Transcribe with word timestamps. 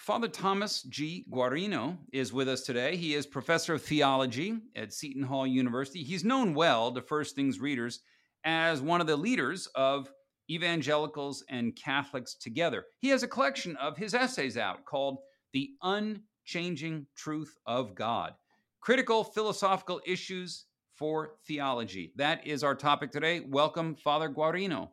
Father 0.00 0.28
Thomas 0.28 0.82
G. 0.84 1.26
Guarino 1.30 1.98
is 2.10 2.32
with 2.32 2.48
us 2.48 2.62
today. 2.62 2.96
He 2.96 3.14
is 3.14 3.26
professor 3.26 3.74
of 3.74 3.82
theology 3.82 4.58
at 4.74 4.94
Seton 4.94 5.22
Hall 5.22 5.46
University. 5.46 6.02
He's 6.02 6.24
known 6.24 6.54
well 6.54 6.90
to 6.90 7.02
First 7.02 7.36
Things 7.36 7.60
readers 7.60 8.00
as 8.42 8.80
one 8.80 9.02
of 9.02 9.06
the 9.06 9.16
leaders 9.16 9.68
of 9.74 10.10
evangelicals 10.50 11.44
and 11.50 11.76
Catholics 11.76 12.34
together. 12.34 12.86
He 13.00 13.10
has 13.10 13.22
a 13.22 13.28
collection 13.28 13.76
of 13.76 13.98
his 13.98 14.14
essays 14.14 14.56
out 14.56 14.86
called 14.86 15.18
The 15.52 15.68
Unchanging 15.82 17.06
Truth 17.14 17.54
of 17.66 17.94
God 17.94 18.32
Critical 18.80 19.22
Philosophical 19.22 20.00
Issues 20.06 20.64
for 20.94 21.34
Theology. 21.46 22.14
That 22.16 22.46
is 22.46 22.64
our 22.64 22.74
topic 22.74 23.12
today. 23.12 23.40
Welcome, 23.40 23.96
Father 23.96 24.30
Guarino. 24.30 24.88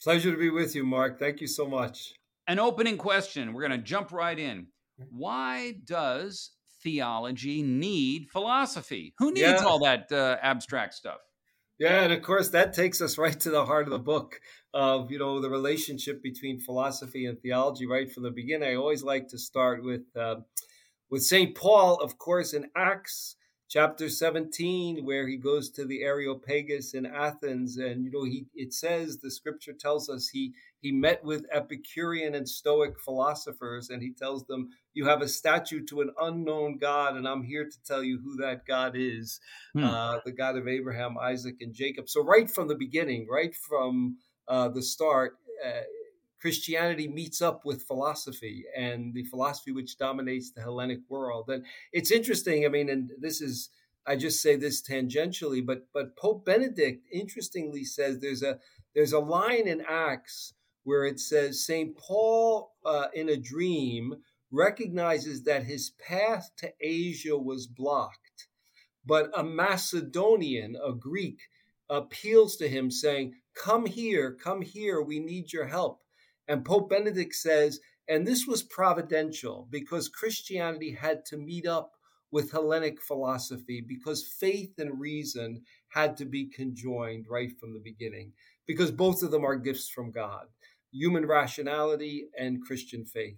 Pleasure 0.00 0.30
to 0.30 0.38
be 0.38 0.50
with 0.50 0.76
you, 0.76 0.84
Mark. 0.84 1.18
Thank 1.18 1.40
you 1.40 1.48
so 1.48 1.66
much 1.66 2.14
an 2.46 2.58
opening 2.58 2.96
question. 2.96 3.52
We're 3.52 3.66
going 3.66 3.80
to 3.80 3.86
jump 3.86 4.12
right 4.12 4.38
in. 4.38 4.68
Why 5.10 5.76
does 5.84 6.52
theology 6.82 7.62
need 7.62 8.28
philosophy? 8.30 9.14
Who 9.18 9.32
needs 9.32 9.40
yeah. 9.40 9.64
all 9.64 9.80
that 9.80 10.12
uh, 10.12 10.36
abstract 10.42 10.94
stuff? 10.94 11.20
Yeah, 11.78 12.02
and 12.02 12.12
of 12.12 12.22
course 12.22 12.50
that 12.50 12.72
takes 12.72 13.00
us 13.00 13.18
right 13.24 13.38
to 13.40 13.50
the 13.50 13.64
heart 13.64 13.86
of 13.86 13.90
the 13.90 13.98
book 13.98 14.40
of 14.72 15.10
you 15.10 15.18
know 15.18 15.40
the 15.40 15.50
relationship 15.50 16.22
between 16.22 16.60
philosophy 16.60 17.26
and 17.26 17.40
theology 17.40 17.86
right 17.86 18.10
from 18.10 18.22
the 18.22 18.30
beginning. 18.30 18.68
I 18.68 18.76
always 18.76 19.02
like 19.02 19.28
to 19.28 19.38
start 19.38 19.82
with 19.82 20.04
uh, 20.16 20.36
with 21.10 21.22
Saint 21.22 21.56
Paul, 21.56 21.96
of 22.00 22.18
course, 22.18 22.52
in 22.52 22.70
Acts 22.76 23.36
chapter 23.68 24.08
17 24.08 25.04
where 25.04 25.26
he 25.26 25.36
goes 25.36 25.70
to 25.70 25.84
the 25.84 26.02
areopagus 26.02 26.94
in 26.94 27.06
athens 27.06 27.76
and 27.76 28.04
you 28.04 28.10
know 28.12 28.22
he 28.22 28.46
it 28.54 28.72
says 28.72 29.18
the 29.18 29.30
scripture 29.30 29.72
tells 29.72 30.08
us 30.08 30.28
he 30.28 30.52
he 30.84 30.92
met 30.92 31.24
with 31.24 31.46
epicurean 31.50 32.34
and 32.34 32.46
stoic 32.46 33.00
philosophers 33.00 33.88
and 33.88 34.02
he 34.02 34.12
tells 34.12 34.44
them 34.44 34.68
you 34.92 35.06
have 35.06 35.22
a 35.22 35.28
statue 35.28 35.82
to 35.82 36.02
an 36.02 36.10
unknown 36.20 36.76
god 36.76 37.16
and 37.16 37.26
i'm 37.26 37.42
here 37.42 37.64
to 37.64 37.82
tell 37.86 38.04
you 38.04 38.20
who 38.22 38.36
that 38.36 38.66
god 38.66 38.92
is 38.94 39.40
hmm. 39.72 39.82
uh, 39.82 40.18
the 40.26 40.30
god 40.30 40.56
of 40.56 40.68
abraham 40.68 41.16
isaac 41.18 41.56
and 41.62 41.72
jacob 41.72 42.06
so 42.06 42.22
right 42.22 42.50
from 42.50 42.68
the 42.68 42.74
beginning 42.74 43.26
right 43.30 43.56
from 43.56 44.18
uh, 44.46 44.68
the 44.68 44.82
start 44.82 45.38
uh, 45.66 45.80
Christianity 46.38 47.08
meets 47.08 47.40
up 47.40 47.64
with 47.64 47.84
philosophy 47.84 48.66
and 48.76 49.14
the 49.14 49.24
philosophy 49.24 49.72
which 49.72 49.96
dominates 49.96 50.50
the 50.50 50.60
Hellenic 50.60 50.98
world. 51.08 51.48
And 51.48 51.64
it's 51.90 52.10
interesting. 52.10 52.66
I 52.66 52.68
mean, 52.68 52.90
and 52.90 53.12
this 53.18 53.40
is 53.40 53.70
I 54.06 54.16
just 54.16 54.42
say 54.42 54.56
this 54.56 54.82
tangentially, 54.82 55.64
but 55.64 55.86
but 55.94 56.18
Pope 56.18 56.44
Benedict 56.44 57.06
interestingly 57.10 57.84
says 57.84 58.18
there's 58.18 58.42
a 58.42 58.58
there's 58.94 59.14
a 59.14 59.20
line 59.20 59.66
in 59.66 59.82
Acts 59.88 60.52
where 60.84 61.04
it 61.04 61.18
says 61.18 61.66
Saint 61.66 61.96
Paul 61.96 62.72
uh, 62.84 63.08
in 63.14 63.28
a 63.28 63.36
dream 63.36 64.14
recognizes 64.50 65.42
that 65.44 65.64
his 65.64 65.90
path 66.06 66.50
to 66.58 66.72
Asia 66.80 67.36
was 67.36 67.66
blocked, 67.66 68.46
but 69.04 69.30
a 69.34 69.42
Macedonian, 69.42 70.76
a 70.82 70.92
Greek, 70.92 71.38
appeals 71.90 72.56
to 72.56 72.68
him 72.68 72.90
saying, 72.90 73.34
"Come 73.54 73.86
here, 73.86 74.32
come 74.32 74.62
here. 74.62 75.02
We 75.02 75.18
need 75.18 75.52
your 75.52 75.66
help." 75.66 76.00
And 76.46 76.64
Pope 76.64 76.90
Benedict 76.90 77.34
says, 77.34 77.80
and 78.08 78.26
this 78.26 78.46
was 78.46 78.62
providential 78.62 79.66
because 79.70 80.08
Christianity 80.08 80.92
had 80.92 81.24
to 81.26 81.38
meet 81.38 81.66
up 81.66 81.92
with 82.30 82.50
Hellenic 82.50 83.00
philosophy 83.00 83.80
because 83.80 84.26
faith 84.38 84.74
and 84.78 85.00
reason 85.00 85.62
had 85.88 86.16
to 86.18 86.24
be 86.24 86.46
conjoined 86.46 87.26
right 87.30 87.50
from 87.58 87.72
the 87.72 87.80
beginning 87.80 88.32
because 88.66 88.90
both 88.90 89.22
of 89.22 89.30
them 89.30 89.44
are 89.44 89.56
gifts 89.56 89.88
from 89.88 90.10
God 90.10 90.46
human 90.94 91.26
rationality 91.26 92.28
and 92.38 92.62
Christian 92.62 93.04
faith. 93.04 93.36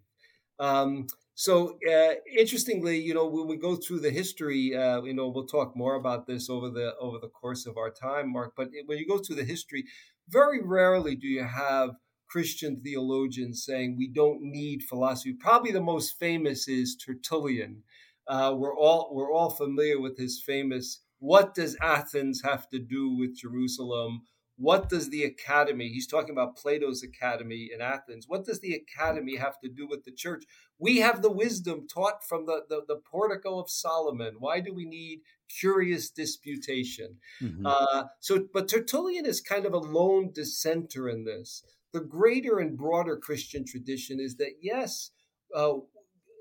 Um, 0.58 1.06
so 1.34 1.78
uh, 1.90 2.14
interestingly, 2.36 2.98
you 2.98 3.12
know, 3.12 3.26
when 3.26 3.46
we 3.46 3.56
go 3.56 3.76
through 3.76 4.00
the 4.00 4.10
history, 4.10 4.74
uh, 4.74 5.02
you 5.02 5.12
know, 5.14 5.28
we'll 5.28 5.46
talk 5.46 5.76
more 5.76 5.94
about 5.94 6.26
this 6.26 6.48
over 6.48 6.70
the 6.70 6.94
over 6.98 7.18
the 7.18 7.28
course 7.28 7.66
of 7.66 7.76
our 7.76 7.90
time, 7.90 8.32
Mark. 8.32 8.54
But 8.56 8.70
when 8.86 8.98
you 8.98 9.06
go 9.06 9.18
through 9.18 9.36
the 9.36 9.44
history, 9.44 9.84
very 10.28 10.62
rarely 10.62 11.14
do 11.14 11.26
you 11.26 11.44
have 11.44 11.90
Christian 12.28 12.80
theologians 12.80 13.64
saying 13.64 13.96
we 13.96 14.08
don't 14.08 14.40
need 14.42 14.82
philosophy. 14.82 15.34
Probably 15.38 15.72
the 15.72 15.80
most 15.80 16.18
famous 16.18 16.68
is 16.68 16.96
Tertullian. 16.96 17.82
Uh, 18.26 18.54
we're 18.56 18.76
all 18.76 19.10
we're 19.12 19.32
all 19.32 19.50
familiar 19.50 20.00
with 20.00 20.18
his 20.18 20.42
famous 20.44 21.02
"What 21.18 21.54
does 21.54 21.76
Athens 21.80 22.42
have 22.42 22.68
to 22.70 22.78
do 22.78 23.14
with 23.16 23.36
Jerusalem?" 23.36 24.22
What 24.56 24.88
does 24.88 25.10
the 25.10 25.24
academy? 25.24 25.88
He's 25.88 26.06
talking 26.06 26.30
about 26.30 26.56
Plato's 26.56 27.02
academy 27.02 27.68
in 27.72 27.80
Athens. 27.80 28.24
What 28.26 28.44
does 28.44 28.60
the 28.60 28.74
academy 28.74 29.36
have 29.36 29.60
to 29.60 29.68
do 29.68 29.86
with 29.86 30.04
the 30.04 30.12
church? 30.12 30.44
We 30.78 30.98
have 30.98 31.20
the 31.20 31.30
wisdom 31.30 31.86
taught 31.86 32.24
from 32.26 32.46
the, 32.46 32.62
the, 32.68 32.82
the 32.88 32.96
portico 33.10 33.58
of 33.58 33.70
Solomon. 33.70 34.36
Why 34.38 34.60
do 34.60 34.72
we 34.72 34.86
need 34.86 35.20
curious 35.60 36.10
disputation? 36.10 37.16
Mm-hmm. 37.42 37.66
Uh, 37.66 38.04
so, 38.20 38.46
but 38.52 38.68
Tertullian 38.68 39.26
is 39.26 39.40
kind 39.40 39.66
of 39.66 39.74
a 39.74 39.78
lone 39.78 40.30
dissenter 40.32 41.08
in 41.08 41.24
this 41.24 41.62
the 41.96 42.00
greater 42.00 42.58
and 42.58 42.76
broader 42.76 43.16
Christian 43.16 43.64
tradition 43.64 44.20
is 44.20 44.36
that 44.36 44.56
yes, 44.60 45.12
uh, 45.54 45.74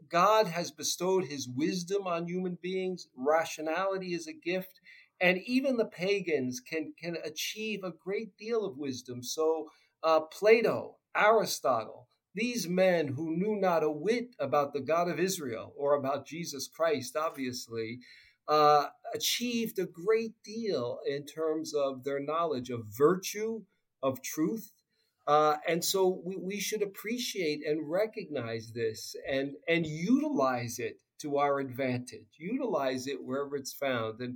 God 0.09 0.47
has 0.47 0.69
bestowed 0.69 1.23
his 1.23 1.47
wisdom 1.47 2.05
on 2.05 2.27
human 2.27 2.57
beings, 2.61 3.07
rationality 3.15 4.13
is 4.13 4.27
a 4.27 4.33
gift, 4.33 4.81
and 5.21 5.39
even 5.45 5.77
the 5.77 5.85
pagans 5.85 6.59
can, 6.59 6.93
can 7.01 7.17
achieve 7.23 7.83
a 7.83 7.93
great 8.03 8.37
deal 8.37 8.65
of 8.65 8.77
wisdom. 8.77 9.23
So, 9.23 9.69
uh, 10.03 10.21
Plato, 10.21 10.97
Aristotle, 11.15 12.07
these 12.33 12.67
men 12.67 13.07
who 13.07 13.35
knew 13.35 13.55
not 13.55 13.83
a 13.83 13.89
whit 13.89 14.35
about 14.39 14.73
the 14.73 14.81
God 14.81 15.07
of 15.09 15.19
Israel 15.19 15.73
or 15.77 15.95
about 15.95 16.27
Jesus 16.27 16.67
Christ, 16.67 17.15
obviously, 17.15 17.99
uh, 18.47 18.87
achieved 19.13 19.79
a 19.79 19.85
great 19.85 20.33
deal 20.43 20.99
in 21.07 21.25
terms 21.25 21.73
of 21.73 22.03
their 22.03 22.19
knowledge 22.19 22.69
of 22.69 22.85
virtue, 22.97 23.63
of 24.03 24.21
truth, 24.21 24.71
uh, 25.27 25.55
and 25.67 25.83
so 25.83 26.21
we, 26.23 26.35
we 26.35 26.59
should 26.59 26.83
appreciate 26.83 27.65
and 27.65 27.89
recognize 27.89 28.71
this 28.73 29.15
and, 29.27 29.53
and 29.67 29.85
utilize 29.85 30.77
it 30.77 30.99
to 31.21 31.37
our 31.37 31.59
advantage, 31.59 32.27
utilize 32.37 33.07
it 33.07 33.23
wherever 33.23 33.55
it's 33.55 33.73
found. 33.73 34.19
And, 34.19 34.35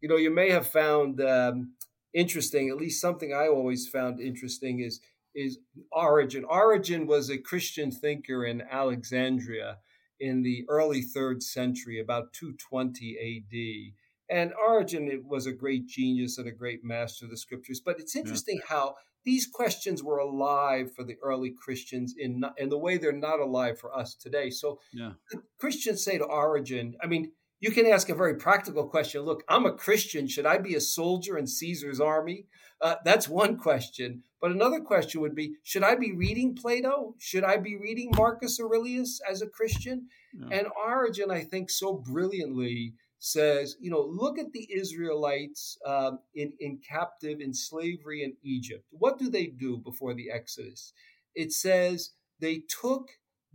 you 0.00 0.08
know, 0.08 0.16
you 0.16 0.30
may 0.30 0.50
have 0.50 0.66
found 0.66 1.20
um, 1.20 1.72
interesting, 2.14 2.68
at 2.68 2.76
least 2.76 3.00
something 3.00 3.32
I 3.32 3.48
always 3.48 3.88
found 3.88 4.20
interesting 4.20 4.80
is, 4.80 5.00
is 5.34 5.58
Origen. 5.92 6.44
Origen 6.44 7.06
was 7.06 7.30
a 7.30 7.38
Christian 7.38 7.90
thinker 7.90 8.44
in 8.44 8.62
Alexandria 8.62 9.78
in 10.18 10.42
the 10.42 10.64
early 10.68 11.02
third 11.02 11.42
century, 11.42 11.98
about 12.00 12.32
220 12.32 13.16
AD. 13.18 14.36
And 14.36 14.52
Origen 14.54 15.24
was 15.26 15.46
a 15.46 15.52
great 15.52 15.86
genius 15.86 16.38
and 16.38 16.46
a 16.46 16.52
great 16.52 16.84
master 16.84 17.24
of 17.24 17.30
the 17.30 17.36
scriptures. 17.36 17.80
But 17.84 17.98
it's 17.98 18.14
interesting 18.14 18.56
yeah. 18.56 18.76
how 18.76 18.94
these 19.24 19.46
questions 19.46 20.02
were 20.02 20.18
alive 20.18 20.92
for 20.94 21.04
the 21.04 21.16
early 21.22 21.50
Christians 21.50 22.14
in 22.16 22.42
in 22.56 22.68
the 22.68 22.78
way 22.78 22.96
they're 22.96 23.12
not 23.12 23.40
alive 23.40 23.78
for 23.78 23.94
us 23.94 24.14
today. 24.14 24.50
So 24.50 24.78
yeah. 24.92 25.12
Christians 25.58 26.04
say 26.04 26.18
to 26.18 26.24
Origen, 26.24 26.96
I 27.02 27.06
mean, 27.06 27.32
you 27.60 27.70
can 27.70 27.86
ask 27.86 28.08
a 28.08 28.14
very 28.14 28.34
practical 28.34 28.86
question. 28.86 29.20
Look, 29.22 29.44
I'm 29.48 29.66
a 29.66 29.72
Christian. 29.72 30.26
Should 30.26 30.46
I 30.46 30.58
be 30.58 30.74
a 30.74 30.80
soldier 30.80 31.36
in 31.36 31.46
Caesar's 31.46 32.00
army? 32.00 32.46
Uh, 32.80 32.96
that's 33.04 33.28
one 33.28 33.58
question. 33.58 34.22
But 34.40 34.50
another 34.50 34.80
question 34.80 35.20
would 35.20 35.34
be 35.34 35.56
Should 35.62 35.82
I 35.82 35.94
be 35.94 36.12
reading 36.12 36.56
Plato? 36.56 37.14
Should 37.18 37.44
I 37.44 37.58
be 37.58 37.76
reading 37.76 38.12
Marcus 38.16 38.58
Aurelius 38.58 39.20
as 39.30 39.42
a 39.42 39.46
Christian? 39.46 40.08
And 40.50 40.66
Origen, 40.74 41.30
I 41.30 41.42
think, 41.42 41.70
so 41.70 41.92
brilliantly 41.92 42.94
says, 43.18 43.76
you 43.78 43.90
know, 43.90 44.00
look 44.00 44.38
at 44.38 44.52
the 44.52 44.66
Israelites 44.72 45.76
um, 45.84 46.20
in, 46.34 46.54
in 46.58 46.78
captive 46.78 47.40
in 47.40 47.52
slavery 47.52 48.24
in 48.24 48.34
Egypt. 48.42 48.86
What 48.90 49.18
do 49.18 49.28
they 49.28 49.46
do 49.46 49.76
before 49.76 50.14
the 50.14 50.30
Exodus? 50.30 50.94
It 51.34 51.52
says 51.52 52.12
they 52.40 52.62
took 52.80 53.10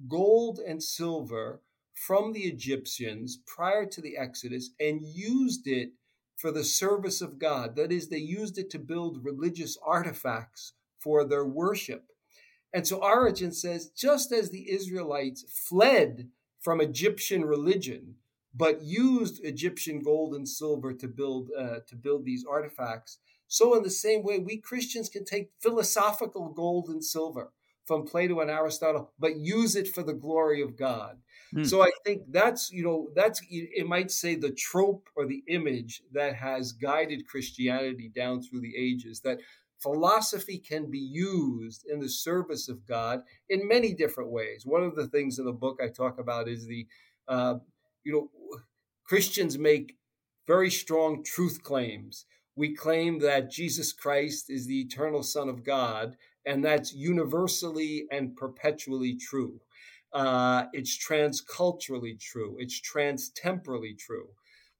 gold 0.07 0.59
and 0.59 0.83
silver 0.83 1.61
from 1.95 2.33
the 2.33 2.41
Egyptians 2.41 3.39
prior 3.47 3.85
to 3.85 4.01
the 4.01 4.17
Exodus 4.17 4.69
and 4.79 5.01
used 5.01 5.67
it 5.67 5.93
for 6.35 6.51
the 6.51 6.63
service 6.63 7.21
of 7.21 7.39
God. 7.39 7.75
That 7.75 7.91
is, 7.91 8.09
they 8.09 8.17
used 8.17 8.57
it 8.57 8.69
to 8.71 8.79
build 8.79 9.23
religious 9.23 9.77
artifacts 9.83 10.73
for 10.99 11.23
their 11.23 11.45
worship. 11.45 12.03
And 12.73 12.85
so 12.85 12.97
Origen 12.97 13.53
says 13.53 13.89
just 13.95 14.33
as 14.33 14.49
the 14.49 14.69
Israelites 14.69 15.45
fled 15.49 16.29
from 16.59 16.81
Egyptian 16.81 17.45
religion, 17.45 18.15
but 18.53 18.81
used 18.81 19.43
Egyptian 19.43 20.01
gold 20.01 20.35
and 20.35 20.47
silver 20.47 20.93
to 20.93 21.07
build 21.07 21.49
uh, 21.57 21.79
to 21.87 21.95
build 21.95 22.25
these 22.25 22.45
artifacts, 22.49 23.19
so 23.47 23.75
in 23.75 23.83
the 23.83 23.89
same 23.89 24.23
way 24.23 24.39
we 24.39 24.57
Christians 24.57 25.09
can 25.09 25.23
take 25.23 25.51
philosophical 25.59 26.49
gold 26.49 26.89
and 26.89 27.03
silver 27.03 27.51
from 27.85 28.05
Plato 28.05 28.39
and 28.39 28.49
Aristotle, 28.49 29.11
but 29.19 29.37
use 29.37 29.75
it 29.75 29.87
for 29.87 30.03
the 30.03 30.13
glory 30.13 30.61
of 30.61 30.75
God. 30.75 31.19
Mm. 31.53 31.67
So 31.67 31.83
I 31.83 31.91
think 32.03 32.23
that's, 32.29 32.71
you 32.71 32.83
know, 32.83 33.09
that's, 33.15 33.41
it 33.49 33.87
might 33.87 34.11
say 34.11 34.35
the 34.35 34.51
trope 34.51 35.07
or 35.15 35.25
the 35.25 35.43
image 35.47 36.01
that 36.11 36.35
has 36.35 36.71
guided 36.71 37.27
Christianity 37.27 38.11
down 38.13 38.41
through 38.41 38.61
the 38.61 38.75
ages 38.75 39.21
that 39.21 39.39
philosophy 39.77 40.57
can 40.57 40.89
be 40.89 40.99
used 40.99 41.85
in 41.87 41.99
the 41.99 42.09
service 42.09 42.67
of 42.69 42.87
God 42.87 43.21
in 43.49 43.67
many 43.67 43.93
different 43.93 44.31
ways. 44.31 44.65
One 44.65 44.83
of 44.83 44.95
the 44.95 45.07
things 45.07 45.37
in 45.37 45.45
the 45.45 45.53
book 45.53 45.79
I 45.83 45.89
talk 45.89 46.19
about 46.19 46.47
is 46.47 46.65
the, 46.65 46.87
uh, 47.27 47.55
you 48.03 48.11
know, 48.11 48.29
Christians 49.03 49.59
make 49.59 49.95
very 50.47 50.71
strong 50.71 51.23
truth 51.23 51.61
claims. 51.61 52.25
We 52.55 52.73
claim 52.73 53.19
that 53.19 53.51
Jesus 53.51 53.91
Christ 53.91 54.49
is 54.49 54.65
the 54.65 54.79
eternal 54.79 55.23
Son 55.23 55.49
of 55.49 55.63
God, 55.63 56.15
and 56.45 56.63
that's 56.63 56.93
universally 56.93 58.07
and 58.11 58.35
perpetually 58.35 59.15
true. 59.15 59.59
Uh, 60.13 60.65
it's 60.71 60.97
transculturally 60.97 62.19
true. 62.19 62.55
It's 62.59 62.79
transtemporally 62.79 63.97
true. 63.97 64.29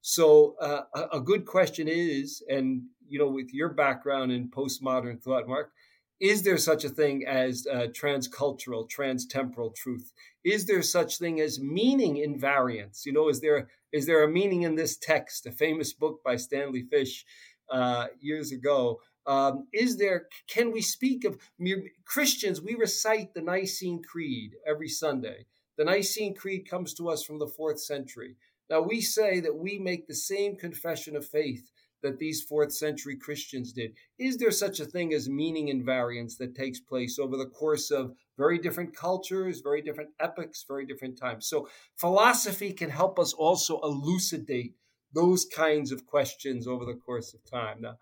So 0.00 0.54
uh, 0.60 0.82
a, 1.12 1.20
good 1.20 1.44
question 1.44 1.88
is, 1.88 2.42
and 2.48 2.82
you 3.08 3.18
know, 3.18 3.28
with 3.28 3.52
your 3.52 3.70
background 3.70 4.32
in 4.32 4.48
postmodern 4.48 5.20
thought, 5.20 5.48
Mark, 5.48 5.72
is 6.20 6.42
there 6.42 6.56
such 6.56 6.84
a 6.84 6.88
thing 6.88 7.26
as 7.26 7.66
uh, 7.70 7.88
transcultural, 7.88 8.88
transtemporal 8.88 9.74
truth? 9.74 10.12
Is 10.44 10.64
there 10.64 10.82
such 10.82 11.18
thing 11.18 11.40
as 11.40 11.60
meaning 11.60 12.16
invariance? 12.16 13.04
You 13.04 13.12
know, 13.12 13.28
is 13.28 13.40
there 13.40 13.68
is 13.92 14.06
there 14.06 14.22
a 14.22 14.28
meaning 14.28 14.62
in 14.62 14.76
this 14.76 14.96
text? 14.96 15.44
A 15.46 15.52
famous 15.52 15.92
book 15.92 16.22
by 16.24 16.36
Stanley 16.36 16.82
Fish 16.82 17.26
uh, 17.68 18.06
years 18.20 18.52
ago 18.52 19.00
um, 19.26 19.66
is 19.72 19.96
there, 19.96 20.26
can 20.46 20.72
we 20.72 20.80
speak 20.80 21.24
of 21.24 21.38
Christians? 22.04 22.60
We 22.60 22.74
recite 22.74 23.34
the 23.34 23.42
Nicene 23.42 24.02
Creed 24.02 24.52
every 24.66 24.88
Sunday. 24.88 25.46
The 25.76 25.84
Nicene 25.84 26.34
Creed 26.34 26.68
comes 26.68 26.94
to 26.94 27.08
us 27.08 27.22
from 27.22 27.38
the 27.38 27.46
fourth 27.46 27.80
century. 27.80 28.36
Now, 28.70 28.80
we 28.80 29.00
say 29.00 29.40
that 29.40 29.56
we 29.56 29.78
make 29.78 30.06
the 30.06 30.14
same 30.14 30.56
confession 30.56 31.16
of 31.16 31.26
faith 31.26 31.70
that 32.02 32.18
these 32.18 32.42
fourth 32.42 32.72
century 32.72 33.16
Christians 33.16 33.72
did. 33.72 33.94
Is 34.18 34.36
there 34.36 34.50
such 34.50 34.80
a 34.80 34.84
thing 34.84 35.12
as 35.12 35.28
meaning 35.28 35.68
invariance 35.68 36.36
that 36.38 36.54
takes 36.54 36.78
place 36.78 37.18
over 37.18 37.36
the 37.36 37.46
course 37.46 37.90
of 37.90 38.12
very 38.36 38.58
different 38.58 38.94
cultures, 38.94 39.60
very 39.60 39.82
different 39.82 40.10
epochs, 40.20 40.64
very 40.66 40.86
different 40.86 41.18
times? 41.18 41.46
So, 41.48 41.68
philosophy 41.96 42.72
can 42.72 42.90
help 42.90 43.18
us 43.18 43.32
also 43.32 43.80
elucidate 43.80 44.74
those 45.16 45.46
kinds 45.46 45.90
of 45.90 46.06
questions 46.06 46.68
over 46.68 46.84
the 46.84 46.94
course 46.94 47.34
of 47.34 47.42
time. 47.50 47.80
Now, 47.80 47.96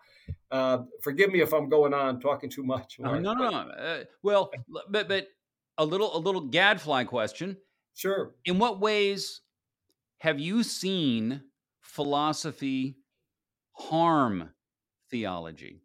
uh, 0.51 0.79
forgive 1.01 1.31
me 1.31 1.41
if 1.41 1.55
I'm 1.55 1.69
going 1.69 1.95
on 1.95 2.21
talking 2.21 2.51
too 2.51 2.65
much. 2.65 2.97
no, 2.99 3.19
no, 3.19 3.33
no. 3.33 3.49
Uh, 3.49 4.05
well, 4.23 4.51
but 4.91 5.09
but 5.09 5.29
a 5.79 5.85
little 5.85 6.15
a 6.17 6.19
little 6.19 6.43
gadfly 6.43 7.05
question. 7.05 7.57
Sure. 7.95 8.35
In 8.45 8.59
what 8.59 8.81
ways 8.81 9.41
have 10.19 10.41
you 10.41 10.63
seen 10.65 11.43
philosophy 11.81 12.97
harm 13.73 14.51
theology? 15.11 15.83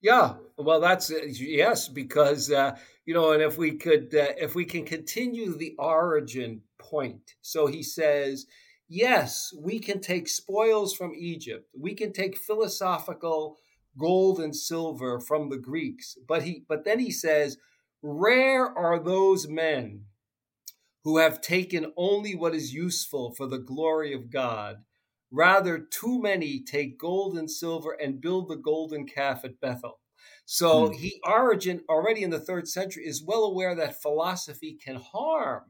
Yeah, 0.00 0.34
well, 0.58 0.80
that's 0.80 1.12
uh, 1.12 1.20
yes, 1.28 1.86
because 1.88 2.50
uh, 2.50 2.76
you 3.06 3.14
know, 3.14 3.32
and 3.32 3.42
if 3.42 3.56
we 3.56 3.76
could, 3.76 4.12
uh, 4.14 4.34
if 4.36 4.56
we 4.56 4.64
can 4.64 4.84
continue 4.84 5.56
the 5.56 5.76
Origen 5.78 6.62
point, 6.78 7.36
so 7.40 7.68
he 7.68 7.84
says 7.84 8.46
yes, 8.92 9.52
we 9.58 9.78
can 9.78 10.00
take 10.00 10.28
spoils 10.28 10.94
from 10.94 11.14
Egypt. 11.16 11.68
We 11.78 11.94
can 11.94 12.12
take 12.12 12.36
philosophical 12.36 13.56
gold 13.98 14.38
and 14.38 14.54
silver 14.54 15.18
from 15.18 15.48
the 15.48 15.58
Greeks. 15.58 16.16
But 16.28 16.42
he 16.42 16.64
but 16.68 16.84
then 16.84 16.98
he 16.98 17.10
says, 17.10 17.56
rare 18.02 18.66
are 18.66 18.98
those 18.98 19.48
men 19.48 20.04
who 21.04 21.18
have 21.18 21.40
taken 21.40 21.92
only 21.96 22.34
what 22.34 22.54
is 22.54 22.74
useful 22.74 23.34
for 23.34 23.46
the 23.46 23.58
glory 23.58 24.12
of 24.12 24.30
God. 24.30 24.76
Rather, 25.30 25.78
too 25.78 26.20
many 26.20 26.62
take 26.62 26.98
gold 26.98 27.38
and 27.38 27.50
silver 27.50 27.92
and 27.92 28.20
build 28.20 28.48
the 28.48 28.56
golden 28.56 29.06
calf 29.06 29.44
at 29.44 29.58
Bethel. 29.60 29.98
So 30.44 30.88
hmm. 30.88 30.92
he 30.92 31.20
Origen 31.24 31.80
already 31.88 32.22
in 32.22 32.30
the 32.30 32.38
third 32.38 32.68
century 32.68 33.04
is 33.06 33.24
well 33.24 33.44
aware 33.44 33.74
that 33.74 34.02
philosophy 34.02 34.78
can 34.84 34.96
harm 34.96 35.62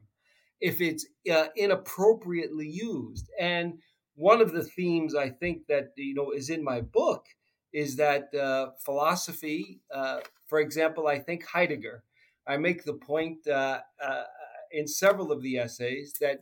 if 0.63 0.79
it's 0.79 1.05
uh, 1.29 1.47
inappropriately 1.57 2.69
used. 2.69 3.29
And 3.37 3.79
one 4.15 4.39
of 4.39 4.53
the 4.53 4.63
themes 4.63 5.13
I 5.13 5.29
think 5.29 5.67
that 5.67 5.91
you 5.97 6.15
know 6.15 6.31
is 6.31 6.49
in 6.49 6.63
my 6.63 6.79
book 6.79 7.25
is 7.73 7.97
that 7.97 8.33
uh, 8.33 8.69
philosophy, 8.85 9.81
uh, 9.93 10.21
for 10.47 10.59
example, 10.59 11.07
I 11.07 11.19
think 11.19 11.45
Heidegger. 11.45 12.03
I 12.47 12.57
make 12.57 12.83
the 12.83 12.93
point 12.93 13.47
uh, 13.47 13.79
uh, 14.03 14.23
in 14.71 14.87
several 14.87 15.31
of 15.31 15.41
the 15.41 15.57
essays 15.57 16.13
that 16.21 16.39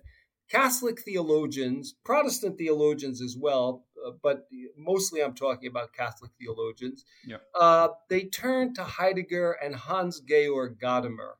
Catholic 0.50 1.01
theologians, 1.01 1.95
Protestant 2.03 2.57
theologians 2.57 3.21
as 3.21 3.38
well, 3.39 3.85
uh, 4.06 4.12
but 4.21 4.47
mostly 4.77 5.21
I'm 5.24 5.33
talking 5.33 5.69
about 5.69 5.94
Catholic 5.94 6.31
theologians, 6.39 7.06
yeah. 7.25 7.88
they 8.09 8.25
turn 8.25 8.74
to 8.74 8.83
Heidegger 8.83 9.53
and 9.63 9.75
Hans 9.75 10.19
Georg 10.19 10.79
Gadamer 10.79 11.35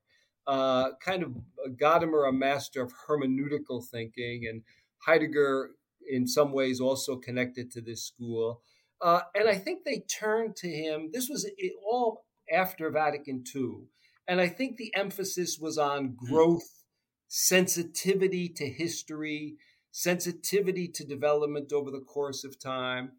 uh, 0.52 0.92
kind 1.00 1.24
of 1.24 1.34
Gadamer, 1.78 2.28
a 2.28 2.34
master 2.34 2.82
of 2.82 2.92
hermeneutical 3.08 3.88
thinking, 3.88 4.46
and 4.50 4.64
Heidegger, 4.98 5.72
in 6.10 6.28
some 6.28 6.52
ways, 6.52 6.82
also 6.82 7.16
connected 7.16 7.72
to 7.72 7.82
this 7.82 8.04
school. 8.04 8.62
Uh, 9.02 9.22
and 9.34 9.48
I 9.48 9.56
think 9.56 9.86
they 9.86 10.04
turned 10.14 10.58
to 10.58 10.68
him. 10.68 11.10
This 11.14 11.30
was 11.30 11.50
all 11.90 12.26
after 12.52 12.90
Vatican 12.90 13.46
II. 13.56 13.86
And 14.28 14.42
I 14.42 14.50
think 14.50 14.76
the 14.76 14.94
emphasis 14.94 15.58
was 15.58 15.78
on 15.78 16.18
hmm. 16.20 16.28
growth, 16.28 16.84
sensitivity 17.30 18.50
to 18.50 18.68
history, 18.68 19.56
sensitivity 19.92 20.90
to 20.90 21.06
development 21.06 21.72
over 21.72 21.92
the 21.92 22.02
course 22.02 22.44
of 22.44 22.60
time. 22.60 23.14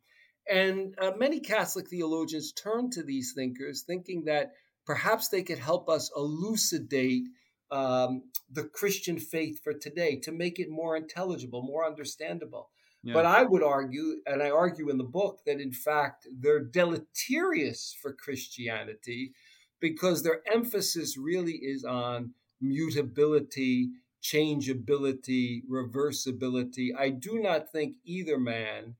And 0.50 0.94
uh, 1.00 1.12
many 1.16 1.40
Catholic 1.40 1.88
theologians 1.88 2.52
turned 2.52 2.92
to 2.92 3.02
these 3.02 3.32
thinkers, 3.34 3.84
thinking 3.86 4.24
that 4.26 4.52
perhaps 4.86 5.28
they 5.28 5.42
could 5.42 5.58
help 5.58 5.88
us 5.88 6.10
elucidate 6.16 7.24
um, 7.70 8.24
the 8.50 8.64
Christian 8.64 9.18
faith 9.18 9.60
for 9.62 9.72
today 9.72 10.16
to 10.20 10.32
make 10.32 10.58
it 10.58 10.68
more 10.70 10.96
intelligible, 10.96 11.62
more 11.62 11.86
understandable. 11.86 12.70
Yeah. 13.02 13.14
But 13.14 13.26
I 13.26 13.42
would 13.42 13.62
argue, 13.62 14.16
and 14.26 14.42
I 14.42 14.50
argue 14.50 14.90
in 14.90 14.98
the 14.98 15.04
book, 15.04 15.40
that 15.46 15.60
in 15.60 15.72
fact 15.72 16.28
they're 16.38 16.62
deleterious 16.62 17.96
for 18.00 18.12
Christianity 18.12 19.32
because 19.80 20.22
their 20.22 20.40
emphasis 20.52 21.16
really 21.16 21.54
is 21.54 21.84
on 21.84 22.34
mutability, 22.60 23.90
changeability, 24.20 25.62
reversibility. 25.68 26.90
I 26.96 27.10
do 27.10 27.40
not 27.40 27.72
think 27.72 27.96
either 28.04 28.38
man 28.38 28.94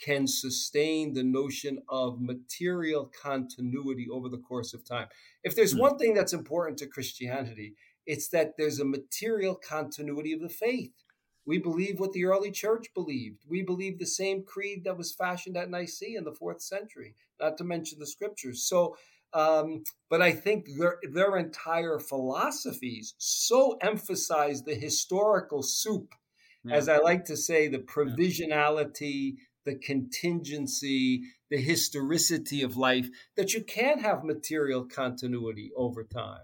can 0.00 0.26
sustain 0.26 1.12
the 1.14 1.24
notion 1.24 1.80
of 1.88 2.20
material 2.20 3.10
continuity 3.20 4.08
over 4.10 4.28
the 4.28 4.38
course 4.38 4.74
of 4.74 4.84
time. 4.84 5.08
If 5.42 5.56
there's 5.56 5.74
mm. 5.74 5.80
one 5.80 5.98
thing 5.98 6.14
that's 6.14 6.32
important 6.32 6.78
to 6.78 6.86
Christianity, 6.86 7.74
it's 8.06 8.28
that 8.28 8.56
there's 8.56 8.80
a 8.80 8.84
material 8.84 9.54
continuity 9.54 10.32
of 10.32 10.40
the 10.40 10.48
faith. 10.48 10.92
We 11.44 11.58
believe 11.58 11.98
what 11.98 12.12
the 12.12 12.26
early 12.26 12.50
church 12.50 12.88
believed. 12.94 13.44
We 13.48 13.62
believe 13.62 13.98
the 13.98 14.06
same 14.06 14.42
creed 14.42 14.84
that 14.84 14.98
was 14.98 15.14
fashioned 15.14 15.56
at 15.56 15.70
Nicaea 15.70 16.18
in 16.18 16.24
the 16.24 16.34
fourth 16.34 16.60
century, 16.60 17.14
not 17.40 17.56
to 17.58 17.64
mention 17.64 17.98
the 17.98 18.06
scriptures. 18.06 18.62
So, 18.62 18.96
um, 19.32 19.84
but 20.10 20.20
I 20.20 20.32
think 20.32 20.68
their, 20.78 20.98
their 21.10 21.36
entire 21.38 21.98
philosophies 21.98 23.14
so 23.16 23.78
emphasize 23.80 24.62
the 24.62 24.74
historical 24.74 25.62
soup, 25.62 26.14
yeah. 26.64 26.74
as 26.74 26.88
I 26.88 26.98
like 26.98 27.24
to 27.26 27.36
say, 27.36 27.68
the 27.68 27.78
provisionality, 27.78 29.36
the 29.68 29.74
contingency, 29.74 31.24
the 31.50 31.58
historicity 31.58 32.62
of 32.62 32.76
life, 32.76 33.08
that 33.36 33.52
you 33.52 33.62
can 33.62 33.98
have 33.98 34.24
material 34.24 34.84
continuity 34.84 35.70
over 35.76 36.04
time. 36.04 36.40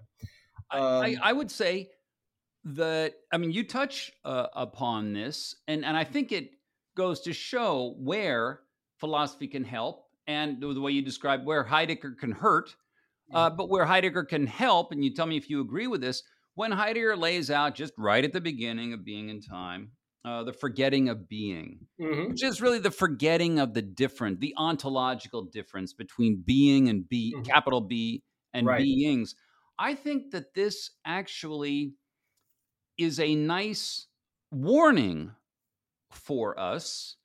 Um, 0.69 0.81
I, 0.81 1.17
I, 1.21 1.33
would 1.33 1.49
say 1.49 1.89
that, 2.65 3.15
I 3.33 3.37
mean, 3.37 3.51
you 3.51 3.63
touch 3.63 4.11
uh, 4.23 4.47
upon 4.53 5.13
this, 5.13 5.55
and, 5.67 5.83
and 5.83 5.97
I 5.97 6.03
think 6.03 6.31
it 6.31 6.51
goes 6.95 7.21
to 7.21 7.33
show 7.33 7.95
where 7.97 8.61
philosophy 8.99 9.47
can 9.47 9.63
help 9.63 10.05
and 10.27 10.61
the 10.61 10.79
way 10.79 10.91
you 10.91 11.01
described 11.01 11.45
where 11.45 11.63
Heidegger 11.63 12.15
can 12.19 12.31
hurt, 12.31 12.75
uh, 13.33 13.49
but 13.49 13.69
where 13.69 13.85
Heidegger 13.85 14.23
can 14.23 14.45
help, 14.45 14.91
and 14.91 15.03
you 15.03 15.13
tell 15.13 15.25
me 15.25 15.37
if 15.37 15.49
you 15.49 15.61
agree 15.61 15.87
with 15.87 16.01
this, 16.01 16.23
when 16.53 16.71
Heidegger 16.71 17.15
lays 17.15 17.49
out 17.49 17.75
just 17.75 17.93
right 17.97 18.23
at 18.23 18.33
the 18.33 18.41
beginning 18.41 18.93
of 18.93 19.03
Being 19.03 19.29
and 19.29 19.47
Time, 19.47 19.91
uh, 20.25 20.43
the 20.43 20.53
forgetting 20.53 21.09
of 21.09 21.29
being, 21.29 21.85
mm-hmm. 22.01 22.31
which 22.31 22.43
is 22.43 22.61
really 22.61 22.79
the 22.79 22.91
forgetting 22.91 23.59
of 23.59 23.73
the 23.73 23.81
different, 23.81 24.39
the 24.39 24.53
ontological 24.57 25.43
difference 25.43 25.93
between 25.93 26.41
being 26.43 26.89
and 26.89 27.07
be, 27.07 27.33
mm-hmm. 27.33 27.43
capital 27.43 27.81
B, 27.81 28.23
and 28.53 28.65
right. 28.65 28.81
beings. 28.81 29.35
I 29.77 29.93
think 29.93 30.31
that 30.31 30.55
this 30.55 30.91
actually 31.05 31.93
is 32.97 33.19
a 33.19 33.35
nice 33.35 34.07
warning 34.51 35.31
for 36.11 36.59
us 36.59 37.17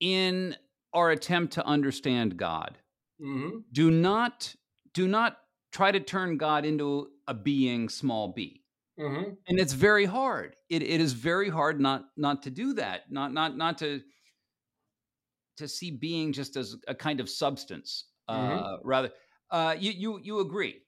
in 0.00 0.56
our 0.92 1.10
attempt 1.10 1.52
to 1.54 1.64
understand 1.64 2.36
God. 2.36 2.78
Mm-hmm. 3.22 3.58
Do 3.72 3.90
not 3.90 4.54
do 4.92 5.06
not 5.06 5.36
try 5.72 5.92
to 5.92 6.00
turn 6.00 6.36
God 6.36 6.64
into 6.64 7.08
a 7.28 7.34
being 7.34 7.88
small 7.88 8.32
b. 8.32 8.63
Mm-hmm. 8.98 9.30
And 9.48 9.58
it's 9.58 9.72
very 9.72 10.04
hard. 10.04 10.54
It, 10.68 10.82
it 10.82 11.00
is 11.00 11.12
very 11.12 11.48
hard 11.48 11.80
not 11.80 12.04
not 12.16 12.44
to 12.44 12.50
do 12.50 12.74
that. 12.74 13.10
Not 13.10 13.32
not 13.32 13.56
not 13.56 13.78
to 13.78 14.00
to 15.56 15.68
see 15.68 15.90
being 15.90 16.32
just 16.32 16.56
as 16.56 16.76
a 16.86 16.94
kind 16.94 17.20
of 17.20 17.28
substance. 17.28 18.04
Mm-hmm. 18.30 18.64
Uh, 18.64 18.76
rather, 18.84 19.10
uh, 19.50 19.74
you 19.78 19.92
you 19.92 20.20
you 20.22 20.40
agree? 20.40 20.80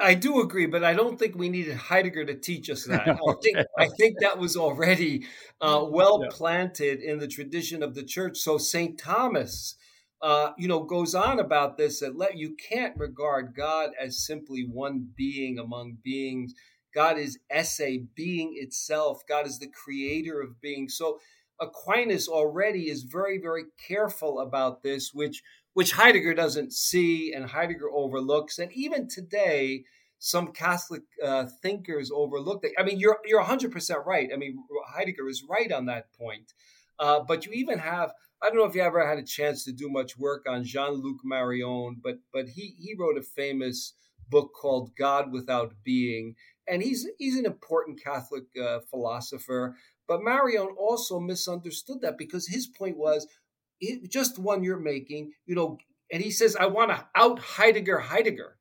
I 0.00 0.14
do 0.14 0.40
agree, 0.40 0.66
but 0.66 0.82
I 0.82 0.94
don't 0.94 1.18
think 1.18 1.36
we 1.36 1.48
needed 1.48 1.76
Heidegger 1.76 2.24
to 2.24 2.34
teach 2.34 2.68
us 2.70 2.84
that. 2.84 3.08
I 3.08 3.34
think 3.42 3.58
I 3.78 3.88
think 3.88 4.16
that 4.20 4.38
was 4.38 4.56
already 4.56 5.26
uh, 5.60 5.84
well 5.88 6.20
yeah. 6.22 6.28
planted 6.30 7.00
in 7.00 7.18
the 7.18 7.28
tradition 7.28 7.82
of 7.82 7.94
the 7.94 8.02
church. 8.02 8.38
So 8.38 8.58
Saint 8.58 8.98
Thomas, 8.98 9.76
uh, 10.22 10.50
you 10.58 10.68
know, 10.68 10.82
goes 10.82 11.14
on 11.14 11.38
about 11.38 11.76
this 11.76 12.00
that 12.00 12.16
let 12.16 12.36
you 12.36 12.56
can't 12.56 12.96
regard 12.96 13.54
God 13.54 13.90
as 14.00 14.24
simply 14.24 14.66
one 14.68 15.08
being 15.16 15.58
among 15.58 15.98
beings. 16.02 16.54
God 16.94 17.18
is 17.18 17.38
esse, 17.50 17.80
being 18.14 18.54
itself. 18.56 19.22
God 19.28 19.46
is 19.46 19.58
the 19.58 19.68
creator 19.68 20.40
of 20.40 20.60
being. 20.60 20.88
So 20.88 21.18
Aquinas 21.60 22.28
already 22.28 22.88
is 22.88 23.02
very, 23.02 23.38
very 23.38 23.64
careful 23.86 24.40
about 24.40 24.82
this, 24.82 25.12
which 25.12 25.42
which 25.74 25.92
Heidegger 25.92 26.34
doesn't 26.34 26.72
see 26.72 27.32
and 27.32 27.46
Heidegger 27.46 27.90
overlooks. 27.92 28.58
And 28.58 28.70
even 28.72 29.08
today, 29.08 29.84
some 30.20 30.52
Catholic 30.52 31.02
uh, 31.22 31.46
thinkers 31.62 32.12
overlook 32.14 32.62
that. 32.62 32.72
I 32.78 32.84
mean, 32.84 32.98
you're 32.98 33.18
you're 33.24 33.40
100 33.40 33.72
percent 33.72 34.00
right. 34.06 34.30
I 34.32 34.36
mean, 34.36 34.56
Heidegger 34.88 35.28
is 35.28 35.44
right 35.48 35.70
on 35.72 35.86
that 35.86 36.12
point. 36.12 36.52
Uh, 36.98 37.20
but 37.26 37.44
you 37.44 37.52
even 37.52 37.78
have 37.80 38.12
I 38.42 38.48
don't 38.48 38.58
know 38.58 38.64
if 38.64 38.74
you 38.74 38.82
ever 38.82 39.06
had 39.06 39.18
a 39.18 39.22
chance 39.22 39.64
to 39.64 39.72
do 39.72 39.88
much 39.88 40.18
work 40.18 40.44
on 40.48 40.64
Jean-Luc 40.64 41.18
Marion, 41.24 41.96
but 42.02 42.18
but 42.32 42.50
he 42.50 42.74
he 42.78 42.94
wrote 42.98 43.18
a 43.18 43.22
famous 43.22 43.94
book 44.28 44.52
called 44.54 44.90
God 44.96 45.32
Without 45.32 45.74
Being, 45.84 46.34
and 46.68 46.82
he's 46.82 47.06
he's 47.18 47.36
an 47.36 47.46
important 47.46 48.02
Catholic 48.02 48.44
uh, 48.62 48.80
philosopher. 48.90 49.76
But 50.06 50.22
Marion 50.22 50.68
also 50.78 51.18
misunderstood 51.18 52.02
that 52.02 52.18
because 52.18 52.46
his 52.46 52.66
point 52.66 52.96
was 52.96 53.26
it, 53.80 54.10
just 54.10 54.38
one 54.38 54.62
you're 54.62 54.78
making, 54.78 55.32
you 55.46 55.54
know, 55.54 55.78
and 56.12 56.22
he 56.22 56.30
says, 56.30 56.56
I 56.56 56.66
want 56.66 56.90
to 56.90 57.06
out 57.14 57.38
Heidegger 57.38 57.98
Heidegger. 57.98 58.56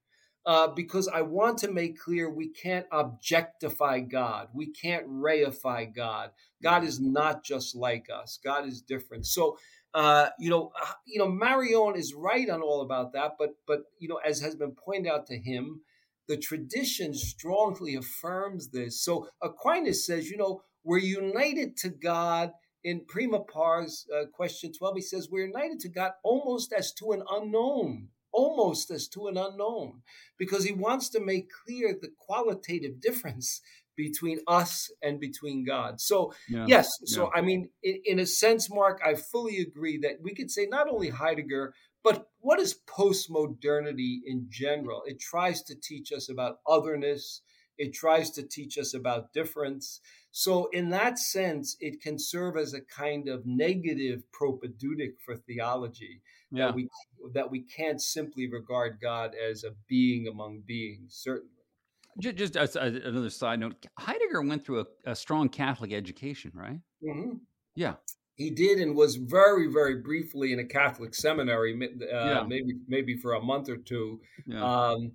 Uh, 0.45 0.67
because 0.67 1.07
I 1.07 1.21
want 1.21 1.59
to 1.59 1.71
make 1.71 1.97
clear 1.97 2.29
we 2.29 2.49
can't 2.49 2.85
objectify 2.91 4.01
God. 4.01 4.49
We 4.53 4.73
can't 4.73 5.07
reify 5.07 5.95
God. 5.95 6.31
God 6.61 6.83
is 6.83 6.99
not 6.99 7.45
just 7.45 7.77
like 7.77 8.07
us. 8.13 8.39
God 8.43 8.67
is 8.67 8.81
different. 8.81 9.25
So, 9.25 9.57
uh, 9.93 10.31
you 10.37 10.49
know, 10.49 10.73
uh, 10.81 10.91
you 11.05 11.17
know, 11.17 11.29
Marion 11.29 11.95
is 11.95 12.13
right 12.13 12.49
on 12.49 12.61
all 12.61 12.81
about 12.81 13.13
that. 13.13 13.35
But, 13.39 13.51
but 13.65 13.83
you 13.99 14.09
know, 14.09 14.17
as 14.17 14.41
has 14.41 14.57
been 14.57 14.75
pointed 14.75 15.09
out 15.09 15.27
to 15.27 15.37
him, 15.37 15.79
the 16.27 16.37
tradition 16.37 17.13
strongly 17.13 17.95
affirms 17.95 18.69
this. 18.69 19.03
So 19.03 19.27
Aquinas 19.41 20.05
says, 20.05 20.29
you 20.29 20.37
know, 20.37 20.61
we're 20.83 20.99
united 20.99 21.77
to 21.77 21.89
God 21.89 22.51
in 22.83 23.05
Prima 23.07 23.39
Pars, 23.39 24.05
uh, 24.13 24.25
question 24.33 24.71
12, 24.77 24.95
he 24.95 25.01
says, 25.01 25.29
We're 25.31 25.47
united 25.47 25.79
to 25.81 25.89
God 25.89 26.11
almost 26.23 26.73
as 26.73 26.91
to 26.93 27.11
an 27.11 27.23
unknown, 27.29 28.09
almost 28.31 28.91
as 28.91 29.07
to 29.09 29.27
an 29.27 29.37
unknown, 29.37 30.01
because 30.37 30.65
he 30.65 30.73
wants 30.73 31.09
to 31.11 31.19
make 31.19 31.49
clear 31.65 31.95
the 31.99 32.09
qualitative 32.19 32.99
difference 32.99 33.61
between 33.95 34.39
us 34.47 34.91
and 35.01 35.19
between 35.19 35.63
God. 35.63 36.01
So, 36.01 36.33
yeah, 36.49 36.65
yes, 36.67 36.89
so 37.05 37.23
yeah. 37.23 37.39
I 37.39 37.41
mean, 37.41 37.69
in, 37.83 38.01
in 38.05 38.19
a 38.19 38.25
sense, 38.25 38.69
Mark, 38.69 38.99
I 39.05 39.13
fully 39.13 39.59
agree 39.59 39.99
that 39.99 40.17
we 40.21 40.33
could 40.33 40.51
say 40.51 40.65
not 40.65 40.89
only 40.89 41.09
Heidegger, 41.09 41.73
but 42.03 42.29
what 42.39 42.59
is 42.59 42.79
postmodernity 42.87 44.19
in 44.25 44.47
general? 44.49 45.03
It 45.05 45.19
tries 45.19 45.63
to 45.63 45.75
teach 45.75 46.11
us 46.11 46.29
about 46.29 46.59
otherness, 46.67 47.41
it 47.77 47.93
tries 47.93 48.29
to 48.31 48.43
teach 48.43 48.77
us 48.77 48.93
about 48.93 49.33
difference. 49.33 49.99
So, 50.31 50.67
in 50.71 50.89
that 50.89 51.17
sense, 51.19 51.75
it 51.79 52.01
can 52.01 52.19
serve 52.19 52.57
as 52.57 52.73
a 52.73 52.81
kind 52.81 53.27
of 53.27 53.45
negative 53.45 54.23
propaedeutic 54.31 55.13
for 55.23 55.35
theology. 55.35 56.21
Yeah. 56.51 56.67
That 56.67 56.75
we, 56.75 56.89
that 57.33 57.49
we 57.49 57.61
can't 57.61 58.01
simply 58.01 58.47
regard 58.47 58.99
God 59.01 59.33
as 59.35 59.63
a 59.63 59.71
being 59.87 60.27
among 60.27 60.63
beings, 60.67 61.15
certainly. 61.19 61.49
Just, 62.19 62.53
just 62.53 62.75
another 62.75 63.31
side 63.31 63.59
note 63.59 63.87
Heidegger 63.97 64.43
went 64.43 64.63
through 64.63 64.81
a, 64.81 65.11
a 65.11 65.15
strong 65.15 65.49
Catholic 65.49 65.93
education, 65.93 66.51
right? 66.53 66.79
Mm-hmm. 67.03 67.37
Yeah. 67.75 67.95
He 68.35 68.49
did 68.49 68.79
and 68.79 68.95
was 68.95 69.15
very, 69.15 69.67
very 69.67 69.97
briefly 69.97 70.53
in 70.53 70.59
a 70.59 70.65
Catholic 70.65 71.13
seminary, 71.13 71.73
uh, 71.73 72.05
yeah. 72.09 72.43
maybe 72.47 72.77
maybe 72.87 73.15
for 73.15 73.33
a 73.33 73.41
month 73.41 73.69
or 73.69 73.77
two. 73.77 74.21
Yeah. 74.45 74.63
Um, 74.63 75.11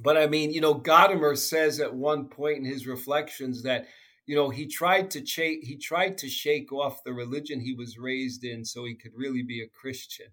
but 0.00 0.16
I 0.16 0.26
mean, 0.26 0.52
you 0.52 0.60
know, 0.60 0.74
Gadamer 0.74 1.38
says 1.38 1.78
at 1.78 1.94
one 1.94 2.26
point 2.26 2.58
in 2.58 2.64
his 2.64 2.86
reflections 2.86 3.62
that 3.62 3.86
you 4.26 4.34
know 4.34 4.50
he 4.50 4.66
tried 4.66 5.10
to 5.10 5.20
cha- 5.20 5.60
he 5.62 5.76
tried 5.80 6.16
to 6.18 6.28
shake 6.28 6.72
off 6.72 7.04
the 7.04 7.12
religion 7.12 7.60
he 7.60 7.74
was 7.74 7.98
raised 7.98 8.44
in 8.44 8.64
so 8.64 8.84
he 8.84 8.94
could 8.94 9.12
really 9.14 9.42
be 9.42 9.62
a 9.62 9.68
christian 9.68 10.28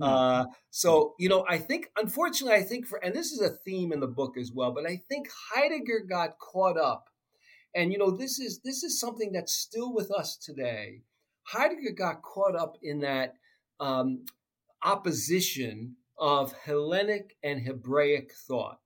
mm-hmm. 0.00 0.02
uh, 0.02 0.44
so 0.70 1.14
you 1.18 1.28
know 1.28 1.44
i 1.48 1.56
think 1.56 1.90
unfortunately 1.98 2.58
i 2.58 2.62
think 2.62 2.86
for 2.86 3.02
and 3.04 3.14
this 3.14 3.32
is 3.32 3.40
a 3.40 3.50
theme 3.64 3.92
in 3.92 4.00
the 4.00 4.06
book 4.06 4.36
as 4.36 4.52
well 4.52 4.72
but 4.72 4.86
i 4.86 5.00
think 5.08 5.28
heidegger 5.52 6.00
got 6.08 6.38
caught 6.38 6.76
up 6.76 7.08
and 7.74 7.92
you 7.92 7.98
know 7.98 8.10
this 8.10 8.38
is 8.38 8.60
this 8.64 8.82
is 8.82 8.98
something 8.98 9.32
that's 9.32 9.52
still 9.52 9.94
with 9.94 10.10
us 10.10 10.36
today 10.36 11.00
heidegger 11.52 11.92
got 11.92 12.22
caught 12.22 12.56
up 12.56 12.76
in 12.82 13.00
that 13.00 13.34
um, 13.80 14.24
opposition 14.82 15.96
of 16.18 16.52
hellenic 16.64 17.36
and 17.42 17.62
hebraic 17.62 18.32
thought 18.46 18.80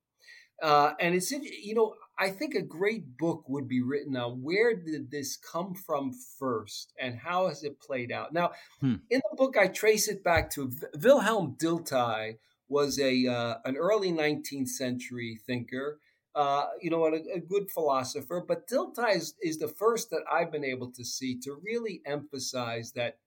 uh, 0.63 0.93
and 1.01 1.15
it's 1.15 1.31
you 1.31 1.75
know 1.75 1.95
I 2.19 2.31
think 2.31 2.55
a 2.55 2.63
great 2.63 3.17
book 3.17 3.49
would 3.49 3.67
be 3.67 3.83
written 3.83 4.17
on 4.17 4.43
where 4.43 4.77
did 4.77 5.11
this 5.11 5.37
come 5.37 5.75
from 5.75 6.13
first 6.39 6.93
and 7.01 7.19
how 7.19 7.49
has 7.49 7.65
it 7.65 7.81
played 7.81 8.13
out. 8.13 8.33
Now, 8.33 8.53
hmm. 8.81 8.97
in 9.11 9.21
the 9.31 9.37
book, 9.37 9.57
I 9.57 9.67
trace 9.67 10.07
it 10.07 10.23
back 10.23 10.51
to 10.51 10.71
Wilhelm 11.03 11.57
Dilthey 11.61 12.37
was 12.69 12.99
a 13.01 13.27
uh, 13.27 13.57
an 13.65 13.77
early 13.77 14.13
19th 14.13 14.69
century 14.69 15.41
thinker, 15.47 15.99
uh, 16.35 16.67
you 16.81 16.91
know, 16.91 17.05
a, 17.07 17.37
a, 17.37 17.41
good 17.41 17.71
philosopher. 17.71 18.43
But 18.47 18.67
Dilthey 18.67 19.17
is, 19.17 19.35
is 19.43 19.59
the 19.59 19.69
first 19.69 20.11
that 20.11 20.23
I've 20.31 20.51
been 20.51 20.65
able 20.65 20.91
to 20.93 21.05
see 21.05 21.39
to 21.41 21.61
really 21.63 22.01
emphasize 22.07 22.93
that 22.93 23.19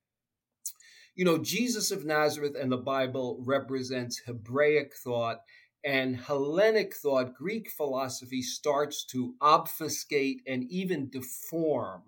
you 1.16 1.24
know, 1.24 1.38
Jesus 1.38 1.92
of 1.92 2.06
Nazareth 2.06 2.56
and 2.60 2.70
the 2.70 2.78
Bible 2.78 3.42
represents 3.46 4.22
Hebraic 4.26 4.94
thought 5.02 5.40
and 5.86 6.18
Hellenic 6.18 6.96
thought, 6.96 7.36
Greek 7.36 7.70
philosophy, 7.70 8.42
starts 8.42 9.06
to 9.06 9.36
obfuscate 9.40 10.42
and 10.48 10.64
even 10.70 11.10
deform 11.10 12.02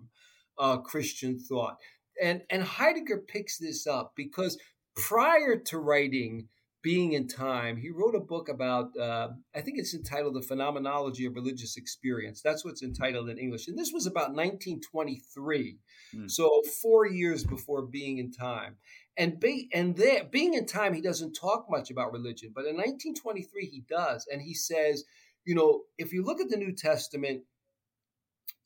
uh, 0.58 0.78
Christian 0.78 1.38
thought. 1.38 1.78
And, 2.20 2.42
and 2.50 2.62
Heidegger 2.62 3.18
picks 3.18 3.56
this 3.56 3.86
up 3.86 4.12
because 4.16 4.58
prior 4.96 5.56
to 5.56 5.78
writing 5.78 6.48
Being 6.82 7.16
and 7.16 7.28
Time, 7.28 7.76
he 7.76 7.90
wrote 7.90 8.14
a 8.14 8.20
book 8.20 8.48
about, 8.48 8.96
uh, 8.96 9.28
I 9.54 9.60
think 9.60 9.78
it's 9.78 9.94
entitled 9.94 10.34
The 10.34 10.42
Phenomenology 10.42 11.26
of 11.26 11.34
Religious 11.34 11.76
Experience. 11.76 12.40
That's 12.40 12.64
what's 12.64 12.82
entitled 12.82 13.28
in 13.28 13.38
English. 13.38 13.66
And 13.66 13.76
this 13.76 13.90
was 13.92 14.06
about 14.06 14.34
1923, 14.34 15.78
mm. 16.14 16.30
so 16.30 16.62
four 16.80 17.06
years 17.06 17.44
before 17.44 17.82
Being 17.82 18.20
and 18.20 18.36
Time. 18.36 18.76
And, 19.16 19.40
be, 19.40 19.68
and 19.74 19.96
there, 19.96 20.22
being 20.30 20.54
in 20.54 20.66
time, 20.66 20.94
he 20.94 21.00
doesn't 21.00 21.32
talk 21.32 21.66
much 21.68 21.90
about 21.90 22.12
religion, 22.12 22.52
but 22.54 22.66
in 22.66 22.76
1923 22.76 23.66
he 23.66 23.82
does, 23.88 24.28
and 24.30 24.40
he 24.40 24.54
says, 24.54 25.02
you 25.44 25.56
know, 25.56 25.82
if 25.98 26.12
you 26.12 26.22
look 26.22 26.40
at 26.40 26.48
the 26.48 26.56
New 26.56 26.72
Testament, 26.72 27.42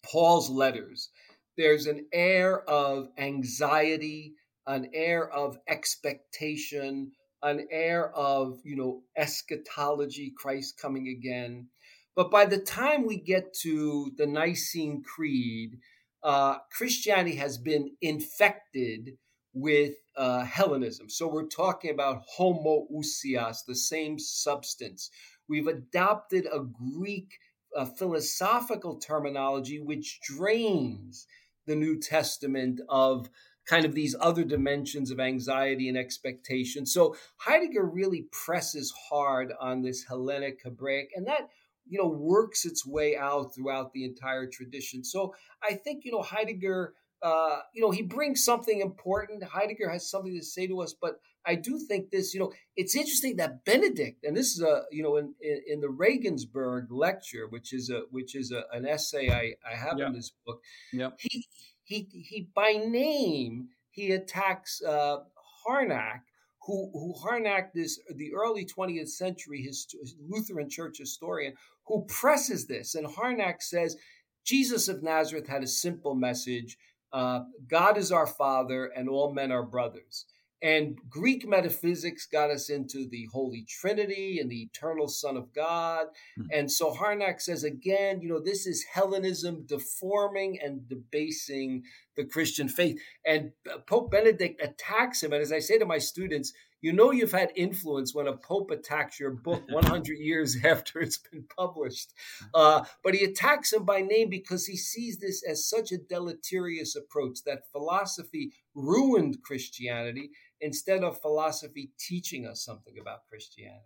Paul's 0.04 0.50
letters, 0.50 1.08
there's 1.56 1.86
an 1.86 2.06
air 2.12 2.68
of 2.68 3.08
anxiety, 3.16 4.34
an 4.66 4.90
air 4.92 5.28
of 5.28 5.56
expectation, 5.66 7.12
an 7.42 7.66
air 7.70 8.10
of 8.14 8.60
you 8.64 8.76
know 8.76 9.02
eschatology, 9.16 10.32
Christ 10.36 10.78
coming 10.80 11.08
again. 11.08 11.68
But 12.14 12.30
by 12.30 12.44
the 12.44 12.58
time 12.58 13.06
we 13.06 13.16
get 13.16 13.54
to 13.62 14.12
the 14.16 14.26
Nicene 14.26 15.02
Creed, 15.02 15.78
uh, 16.22 16.58
Christianity 16.70 17.36
has 17.36 17.58
been 17.58 17.92
infected 18.02 19.16
with 19.54 19.94
uh, 20.16 20.44
Hellenism. 20.44 21.08
So 21.08 21.26
we're 21.26 21.46
talking 21.46 21.90
about 21.90 22.22
homoousios, 22.38 23.64
the 23.66 23.74
same 23.74 24.18
substance. 24.18 25.10
We've 25.48 25.66
adopted 25.66 26.46
a 26.52 26.60
Greek 26.60 27.38
uh, 27.76 27.86
philosophical 27.86 28.98
terminology 28.98 29.80
which 29.80 30.20
drains 30.22 31.26
the 31.66 31.76
New 31.76 31.98
Testament 31.98 32.80
of 32.88 33.28
kind 33.66 33.84
of 33.84 33.94
these 33.94 34.16
other 34.20 34.44
dimensions 34.44 35.10
of 35.10 35.20
anxiety 35.20 35.88
and 35.88 35.96
expectation. 35.96 36.86
So 36.86 37.16
Heidegger 37.36 37.84
really 37.84 38.26
presses 38.44 38.92
hard 39.08 39.52
on 39.60 39.82
this 39.82 40.04
Hellenic 40.04 40.60
Hebraic, 40.64 41.10
and 41.14 41.26
that 41.26 41.48
you 41.88 42.00
know 42.00 42.08
works 42.08 42.64
its 42.64 42.86
way 42.86 43.16
out 43.16 43.54
throughout 43.54 43.92
the 43.92 44.04
entire 44.04 44.46
tradition. 44.46 45.04
So 45.04 45.34
I 45.62 45.74
think 45.74 46.04
you 46.04 46.12
know 46.12 46.22
Heidegger. 46.22 46.94
Uh, 47.24 47.60
you 47.72 47.80
know, 47.80 47.92
he 47.92 48.02
brings 48.02 48.44
something 48.44 48.80
important. 48.80 49.44
Heidegger 49.44 49.88
has 49.88 50.10
something 50.10 50.36
to 50.36 50.44
say 50.44 50.66
to 50.66 50.80
us, 50.80 50.92
but 50.92 51.20
I 51.46 51.54
do 51.54 51.78
think 51.78 52.10
this, 52.10 52.34
you 52.34 52.40
know, 52.40 52.52
it's 52.76 52.96
interesting 52.96 53.36
that 53.36 53.64
Benedict, 53.64 54.24
and 54.24 54.36
this 54.36 54.54
is 54.54 54.60
a, 54.60 54.82
you 54.90 55.02
know, 55.02 55.16
in, 55.16 55.34
in, 55.40 55.60
in 55.68 55.80
the 55.80 55.88
Regensburg 55.88 56.90
lecture, 56.90 57.46
which 57.48 57.72
is 57.72 57.90
a, 57.90 58.02
which 58.10 58.34
is 58.34 58.52
a, 58.52 58.64
an 58.76 58.86
essay 58.86 59.30
I, 59.30 59.54
I 59.68 59.76
have 59.76 60.00
in 60.00 60.12
this 60.12 60.32
book. 60.44 60.62
Yeah. 60.92 61.10
He, 61.18 61.46
he, 61.84 62.08
he, 62.12 62.48
by 62.54 62.72
name, 62.72 63.68
he 63.90 64.12
attacks 64.12 64.82
uh, 64.82 65.18
Harnack, 65.66 66.20
who, 66.66 66.90
who 66.92 67.14
Harnack 67.14 67.70
is 67.74 68.00
the 68.14 68.32
early 68.34 68.64
20th 68.64 69.08
century 69.08 69.62
his, 69.62 69.86
Lutheran 70.28 70.70
church 70.70 70.98
historian, 70.98 71.54
who 71.86 72.04
presses 72.08 72.66
this. 72.66 72.94
And 72.94 73.06
Harnack 73.06 73.62
says, 73.62 73.96
Jesus 74.44 74.88
of 74.88 75.02
Nazareth 75.02 75.46
had 75.46 75.62
a 75.62 75.68
simple 75.68 76.14
message 76.14 76.76
uh, 77.12 77.40
God 77.68 77.98
is 77.98 78.10
our 78.10 78.26
Father, 78.26 78.86
and 78.86 79.08
all 79.08 79.32
men 79.32 79.52
are 79.52 79.62
brothers. 79.62 80.24
And 80.62 80.98
Greek 81.08 81.46
metaphysics 81.46 82.26
got 82.26 82.50
us 82.50 82.70
into 82.70 83.08
the 83.08 83.28
Holy 83.32 83.66
Trinity 83.68 84.38
and 84.40 84.48
the 84.48 84.62
eternal 84.62 85.08
Son 85.08 85.36
of 85.36 85.52
God. 85.52 86.06
Mm-hmm. 86.38 86.48
And 86.52 86.70
so 86.70 86.94
Harnack 86.94 87.40
says 87.40 87.64
again, 87.64 88.20
you 88.22 88.28
know, 88.28 88.40
this 88.40 88.66
is 88.66 88.84
Hellenism 88.84 89.64
deforming 89.66 90.60
and 90.62 90.88
debasing 90.88 91.82
the 92.16 92.24
Christian 92.24 92.68
faith. 92.68 93.00
And 93.26 93.52
Pope 93.86 94.12
Benedict 94.12 94.62
attacks 94.62 95.22
him. 95.22 95.32
And 95.32 95.42
as 95.42 95.52
I 95.52 95.58
say 95.58 95.78
to 95.78 95.86
my 95.86 95.98
students, 95.98 96.52
you 96.82 96.92
know 96.92 97.12
you've 97.12 97.32
had 97.32 97.52
influence 97.54 98.12
when 98.12 98.26
a 98.26 98.36
pope 98.36 98.70
attacks 98.72 99.18
your 99.18 99.30
book 99.30 99.62
100 99.70 100.18
years 100.18 100.58
after 100.64 101.00
it's 101.00 101.18
been 101.18 101.44
published. 101.56 102.12
Uh, 102.52 102.84
but 103.02 103.14
he 103.14 103.24
attacks 103.24 103.72
him 103.72 103.84
by 103.84 104.00
name 104.00 104.28
because 104.28 104.66
he 104.66 104.76
sees 104.76 105.18
this 105.18 105.42
as 105.48 105.66
such 105.66 105.92
a 105.92 105.98
deleterious 105.98 106.96
approach 106.96 107.38
that 107.46 107.70
philosophy 107.70 108.52
ruined 108.74 109.42
Christianity 109.42 110.30
instead 110.62 111.02
of 111.02 111.20
philosophy 111.20 111.92
teaching 111.98 112.46
us 112.46 112.64
something 112.64 112.94
about 112.98 113.26
Christianity. 113.28 113.82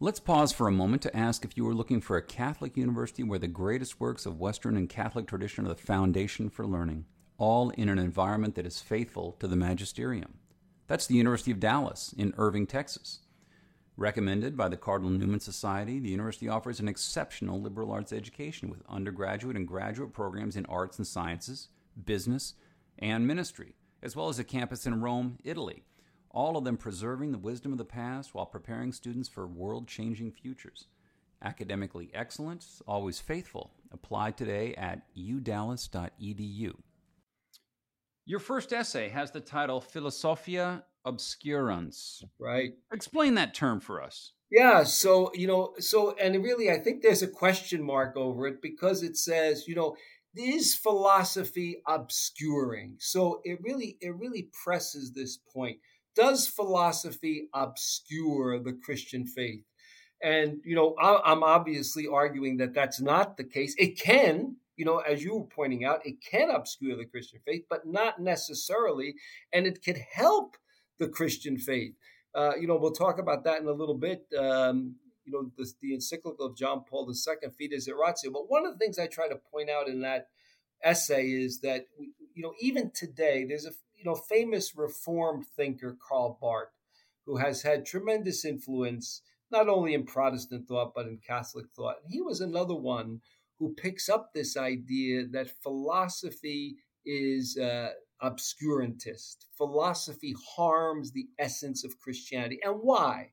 Let's 0.00 0.20
pause 0.20 0.52
for 0.52 0.66
a 0.66 0.72
moment 0.72 1.02
to 1.02 1.16
ask 1.16 1.44
if 1.44 1.56
you 1.56 1.64
were 1.64 1.74
looking 1.74 2.00
for 2.00 2.16
a 2.16 2.22
Catholic 2.22 2.76
university 2.76 3.22
where 3.22 3.38
the 3.38 3.46
greatest 3.48 4.00
works 4.00 4.26
of 4.26 4.40
Western 4.40 4.76
and 4.76 4.88
Catholic 4.88 5.26
tradition 5.26 5.66
are 5.66 5.68
the 5.68 5.74
foundation 5.74 6.50
for 6.50 6.66
learning, 6.66 7.04
all 7.38 7.70
in 7.70 7.88
an 7.88 7.98
environment 7.98 8.56
that 8.56 8.66
is 8.66 8.80
faithful 8.80 9.36
to 9.38 9.46
the 9.46 9.56
magisterium. 9.56 10.38
That's 10.86 11.06
the 11.06 11.14
University 11.14 11.52
of 11.52 11.60
Dallas 11.60 12.14
in 12.18 12.34
Irving, 12.36 12.66
Texas. 12.66 13.20
Recommended 13.96 14.56
by 14.56 14.70
the 14.70 14.78
Cardinal 14.78 15.10
Newman 15.10 15.40
Society, 15.40 16.00
the 16.00 16.08
university 16.08 16.48
offers 16.48 16.80
an 16.80 16.88
exceptional 16.88 17.60
liberal 17.60 17.92
arts 17.92 18.12
education 18.12 18.70
with 18.70 18.82
undergraduate 18.88 19.56
and 19.56 19.68
graduate 19.68 20.14
programs 20.14 20.56
in 20.56 20.64
arts 20.66 20.96
and 20.96 21.06
sciences, 21.06 21.68
business, 22.06 22.54
and 22.98 23.26
ministry 23.26 23.74
as 24.02 24.16
well 24.16 24.28
as 24.28 24.38
a 24.38 24.44
campus 24.44 24.86
in 24.86 25.00
Rome, 25.00 25.38
Italy, 25.44 25.84
all 26.30 26.56
of 26.56 26.64
them 26.64 26.76
preserving 26.76 27.32
the 27.32 27.38
wisdom 27.38 27.72
of 27.72 27.78
the 27.78 27.84
past 27.84 28.34
while 28.34 28.46
preparing 28.46 28.92
students 28.92 29.28
for 29.28 29.46
world 29.46 29.88
changing 29.88 30.32
futures. 30.32 30.86
Academically 31.42 32.10
excellent, 32.14 32.64
always 32.86 33.18
faithful. 33.18 33.72
Apply 33.92 34.30
today 34.30 34.74
at 34.74 35.02
udallas.edu. 35.16 36.72
Your 38.26 38.38
first 38.38 38.72
essay 38.72 39.08
has 39.08 39.30
the 39.30 39.40
title 39.40 39.80
Philosophia 39.80 40.84
Obscurans. 41.06 42.22
Right. 42.38 42.72
Explain 42.92 43.34
that 43.34 43.54
term 43.54 43.80
for 43.80 44.02
us. 44.02 44.32
Yeah, 44.50 44.82
so, 44.82 45.30
you 45.34 45.46
know, 45.46 45.74
so, 45.78 46.14
and 46.20 46.42
really, 46.42 46.70
I 46.70 46.78
think 46.78 47.02
there's 47.02 47.22
a 47.22 47.28
question 47.28 47.82
mark 47.82 48.16
over 48.16 48.46
it 48.48 48.60
because 48.60 49.02
it 49.02 49.16
says, 49.16 49.66
you 49.68 49.74
know, 49.74 49.96
is 50.36 50.74
philosophy 50.74 51.82
obscuring? 51.86 52.96
So 52.98 53.40
it 53.44 53.58
really 53.62 53.96
it 54.00 54.14
really 54.16 54.48
presses 54.64 55.12
this 55.12 55.36
point. 55.36 55.78
Does 56.14 56.46
philosophy 56.46 57.48
obscure 57.54 58.58
the 58.58 58.72
Christian 58.72 59.26
faith? 59.26 59.64
And 60.22 60.60
you 60.64 60.76
know, 60.76 60.94
I'm 61.00 61.42
obviously 61.42 62.06
arguing 62.06 62.58
that 62.58 62.74
that's 62.74 63.00
not 63.00 63.36
the 63.36 63.44
case. 63.44 63.74
It 63.78 63.98
can, 63.98 64.56
you 64.76 64.84
know, 64.84 64.98
as 64.98 65.24
you 65.24 65.34
were 65.34 65.46
pointing 65.46 65.84
out, 65.84 66.04
it 66.04 66.16
can 66.20 66.50
obscure 66.50 66.96
the 66.96 67.06
Christian 67.06 67.40
faith, 67.46 67.64
but 67.70 67.86
not 67.86 68.20
necessarily, 68.20 69.14
and 69.52 69.66
it 69.66 69.82
can 69.82 69.96
help 69.96 70.56
the 70.98 71.08
Christian 71.08 71.56
faith. 71.56 71.94
Uh, 72.34 72.52
you 72.60 72.66
know, 72.66 72.76
we'll 72.76 72.92
talk 72.92 73.18
about 73.18 73.44
that 73.44 73.60
in 73.60 73.66
a 73.66 73.72
little 73.72 73.96
bit. 73.96 74.26
Um, 74.38 74.96
you 75.30 75.42
know, 75.42 75.50
the, 75.56 75.70
the 75.80 75.94
encyclical 75.94 76.46
of 76.46 76.56
John 76.56 76.84
Paul 76.88 77.08
II, 77.08 77.50
Fides 77.58 77.88
et 77.88 77.94
Ratio. 77.94 78.30
But 78.32 78.50
one 78.50 78.66
of 78.66 78.72
the 78.72 78.78
things 78.78 78.98
I 78.98 79.06
try 79.06 79.28
to 79.28 79.36
point 79.36 79.70
out 79.70 79.88
in 79.88 80.00
that 80.00 80.28
essay 80.82 81.30
is 81.30 81.60
that, 81.60 81.86
you 81.98 82.42
know, 82.42 82.54
even 82.60 82.90
today, 82.90 83.44
there's 83.44 83.66
a, 83.66 83.72
you 83.96 84.04
know, 84.04 84.14
famous 84.14 84.74
Reformed 84.76 85.46
thinker, 85.56 85.96
Karl 86.08 86.38
Barth, 86.40 86.70
who 87.26 87.36
has 87.36 87.62
had 87.62 87.84
tremendous 87.84 88.44
influence, 88.44 89.22
not 89.50 89.68
only 89.68 89.94
in 89.94 90.04
Protestant 90.04 90.66
thought, 90.66 90.94
but 90.94 91.06
in 91.06 91.18
Catholic 91.18 91.66
thought. 91.76 91.96
He 92.08 92.20
was 92.20 92.40
another 92.40 92.74
one 92.74 93.20
who 93.58 93.74
picks 93.74 94.08
up 94.08 94.32
this 94.32 94.56
idea 94.56 95.26
that 95.26 95.62
philosophy 95.62 96.76
is 97.04 97.58
uh, 97.58 97.90
obscurantist. 98.22 99.46
Philosophy 99.56 100.34
harms 100.56 101.12
the 101.12 101.28
essence 101.38 101.84
of 101.84 101.98
Christianity. 101.98 102.58
And 102.64 102.76
why? 102.80 103.32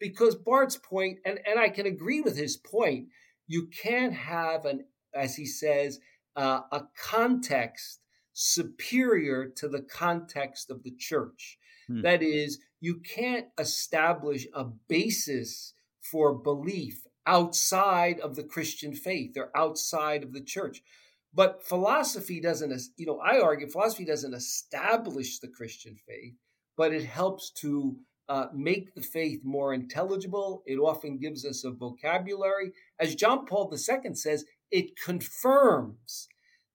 Because 0.00 0.34
Barth's 0.34 0.76
point, 0.76 1.18
and, 1.24 1.38
and 1.46 1.60
I 1.60 1.68
can 1.68 1.86
agree 1.86 2.20
with 2.20 2.36
his 2.36 2.56
point, 2.56 3.08
you 3.46 3.68
can't 3.68 4.14
have 4.14 4.64
an, 4.64 4.84
as 5.14 5.36
he 5.36 5.46
says, 5.46 6.00
uh, 6.36 6.62
a 6.72 6.84
context 6.98 8.00
superior 8.32 9.46
to 9.56 9.68
the 9.68 9.82
context 9.82 10.70
of 10.70 10.82
the 10.82 10.94
church. 10.98 11.58
Hmm. 11.86 12.02
That 12.02 12.22
is, 12.22 12.58
you 12.80 13.00
can't 13.00 13.48
establish 13.58 14.46
a 14.54 14.64
basis 14.88 15.74
for 16.00 16.34
belief 16.34 17.06
outside 17.26 18.18
of 18.20 18.36
the 18.36 18.42
Christian 18.42 18.94
faith 18.94 19.36
or 19.36 19.50
outside 19.54 20.22
of 20.22 20.32
the 20.32 20.40
church. 20.40 20.82
But 21.32 21.62
philosophy 21.62 22.40
doesn't, 22.40 22.72
you 22.96 23.06
know, 23.06 23.18
I 23.18 23.40
argue 23.40 23.68
philosophy 23.68 24.04
doesn't 24.04 24.34
establish 24.34 25.38
the 25.38 25.48
Christian 25.48 25.96
faith, 25.96 26.34
but 26.76 26.92
it 26.92 27.04
helps 27.04 27.50
to 27.60 27.96
uh, 28.30 28.46
make 28.54 28.94
the 28.94 29.02
faith 29.02 29.40
more 29.42 29.74
intelligible. 29.74 30.62
It 30.64 30.76
often 30.76 31.18
gives 31.18 31.44
us 31.44 31.64
a 31.64 31.72
vocabulary. 31.72 32.70
As 33.00 33.16
John 33.16 33.44
Paul 33.44 33.68
II 33.72 34.14
says, 34.14 34.44
it 34.70 34.96
confirms 34.96 36.28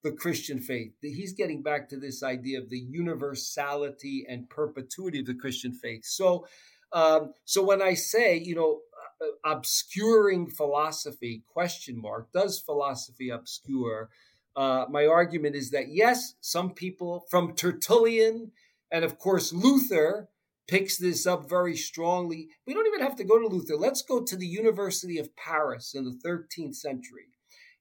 the 0.04 0.12
Christian 0.12 0.60
faith. 0.60 0.92
He's 1.02 1.32
getting 1.32 1.64
back 1.64 1.88
to 1.90 1.98
this 1.98 2.22
idea 2.22 2.60
of 2.60 2.70
the 2.70 2.78
universality 2.80 4.26
and 4.28 4.50
perpetuity 4.50 5.22
of 5.22 5.28
the 5.28 5.34
Christian 5.34 5.72
faith. 5.72 6.04
So, 6.04 6.46
um, 6.92 7.34
so 7.46 7.64
when 7.64 7.82
I 7.82 7.94
say, 7.94 8.38
you 8.38 8.54
know, 8.54 8.82
uh, 9.22 9.50
obscuring 9.50 10.50
philosophy, 10.50 11.42
question 11.48 12.02
mark, 12.02 12.34
does 12.34 12.60
philosophy 12.60 13.30
obscure? 13.30 14.10
Uh, 14.58 14.88
my 14.90 15.06
argument 15.08 15.56
is 15.56 15.72
that 15.72 15.88
yes, 15.88 16.34
some 16.42 16.74
people 16.74 17.26
from 17.30 17.56
Tertullian 17.56 18.52
and 18.92 19.06
of 19.06 19.18
course 19.18 19.54
Luther 19.54 20.30
picks 20.68 20.98
this 20.98 21.26
up 21.26 21.50
very 21.50 21.76
strongly. 21.76 22.50
We 22.66 22.74
don't 22.74 22.88
even 22.88 23.02
have 23.02 23.16
to 23.18 23.24
go 23.24 23.40
to 23.40 23.48
Luther. 23.48 23.76
Let's 23.76 24.02
go 24.02 24.24
to 24.24 24.36
the 24.36 24.48
University 24.48 25.18
of 25.18 25.36
Paris 25.36 25.94
in 25.94 26.06
the 26.06 26.20
13th 26.26 26.76
century. 26.76 27.28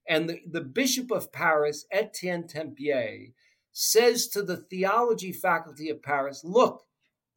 And 0.09 0.29
the, 0.29 0.41
the 0.51 0.61
Bishop 0.61 1.11
of 1.11 1.33
Paris, 1.33 1.87
Etienne 1.91 2.45
Tempier, 2.45 3.33
says 3.73 4.29
to 4.29 4.43
the 4.43 4.59
theology 4.59 5.33
faculty 5.33 5.89
of 5.89 6.03
Paris, 6.03 6.43
look, 6.45 6.85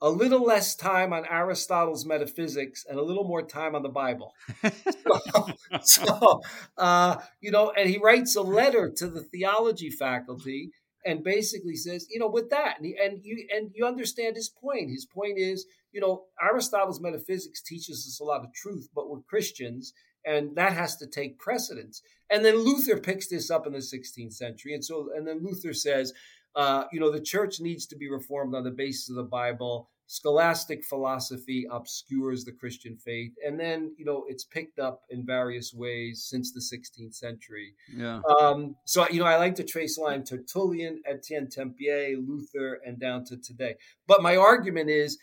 a 0.02 0.10
little 0.10 0.44
less 0.44 0.76
time 0.76 1.12
on 1.12 1.26
Aristotle's 1.26 2.06
metaphysics 2.06 2.86
and 2.88 3.00
a 3.00 3.04
little 3.04 3.24
more 3.24 3.42
time 3.42 3.74
on 3.74 3.82
the 3.82 3.90
Bible. 3.90 4.34
so, 4.64 5.50
so 5.82 6.42
uh, 6.78 7.18
you 7.42 7.52
know, 7.52 7.72
and 7.76 7.90
he 7.90 7.98
writes 7.98 8.36
a 8.36 8.42
letter 8.42 8.92
to 8.98 9.08
the 9.08 9.22
theology 9.22 9.90
faculty 9.90 10.72
and 11.06 11.24
basically 11.24 11.76
says, 11.76 12.08
you 12.10 12.20
know, 12.20 12.28
with 12.28 12.50
that, 12.50 12.78
and, 12.78 12.86
he, 12.86 12.98
and 13.02 13.20
you 13.24 13.48
and 13.56 13.72
you 13.74 13.86
understand 13.86 14.36
his 14.36 14.50
point. 14.50 14.90
His 14.90 15.06
point 15.06 15.38
is, 15.38 15.66
you 15.92 16.02
know, 16.02 16.26
Aristotle's 16.42 17.02
metaphysics 17.02 17.62
teaches 17.62 18.06
us 18.08 18.20
a 18.20 18.24
lot 18.24 18.44
of 18.44 18.54
truth, 18.54 18.90
but 18.94 19.10
we're 19.10 19.22
Christians, 19.22 19.94
and 20.26 20.56
that 20.56 20.74
has 20.74 20.98
to 20.98 21.08
take 21.08 21.40
precedence. 21.40 22.02
And 22.30 22.44
then 22.44 22.58
Luther 22.58 22.98
picks 22.98 23.28
this 23.28 23.50
up 23.50 23.66
in 23.66 23.74
the 23.74 23.80
16th 23.80 24.34
century, 24.34 24.74
and 24.74 24.84
so 24.84 25.10
and 25.16 25.28
then 25.28 25.44
Luther 25.44 25.74
says, 25.74 26.14
uh, 26.56 26.86
you 26.92 27.00
know, 27.00 27.12
the 27.12 27.22
church 27.22 27.60
needs 27.60 27.86
to 27.88 27.96
be 27.96 28.10
reformed 28.10 28.56
on 28.56 28.64
the 28.64 28.72
basis 28.72 29.10
of 29.10 29.16
the 29.16 29.24
Bible. 29.24 29.90
Scholastic 30.10 30.86
philosophy 30.86 31.68
obscures 31.70 32.46
the 32.46 32.54
Christian 32.54 32.96
faith, 32.96 33.34
and 33.46 33.60
then 33.60 33.94
you 33.98 34.06
know 34.06 34.24
it's 34.30 34.46
picked 34.46 34.80
up 34.80 35.02
in 35.10 35.26
various 35.26 35.74
ways 35.74 36.26
since 36.30 36.54
the 36.54 36.62
16th 36.62 37.14
century. 37.14 37.74
Yeah. 37.94 38.22
Um, 38.40 38.78
so 38.86 39.06
you 39.10 39.20
know, 39.20 39.26
I 39.26 39.36
like 39.36 39.56
to 39.56 39.66
trace 39.66 39.98
line 39.98 40.24
Tertullian, 40.24 41.02
Etienne 41.06 41.48
Tempier, 41.48 42.16
Luther, 42.26 42.80
and 42.86 42.98
down 42.98 43.26
to 43.26 43.36
today. 43.36 43.76
But 44.08 44.24
my 44.24 44.38
argument 44.38 44.90
is 44.90 45.18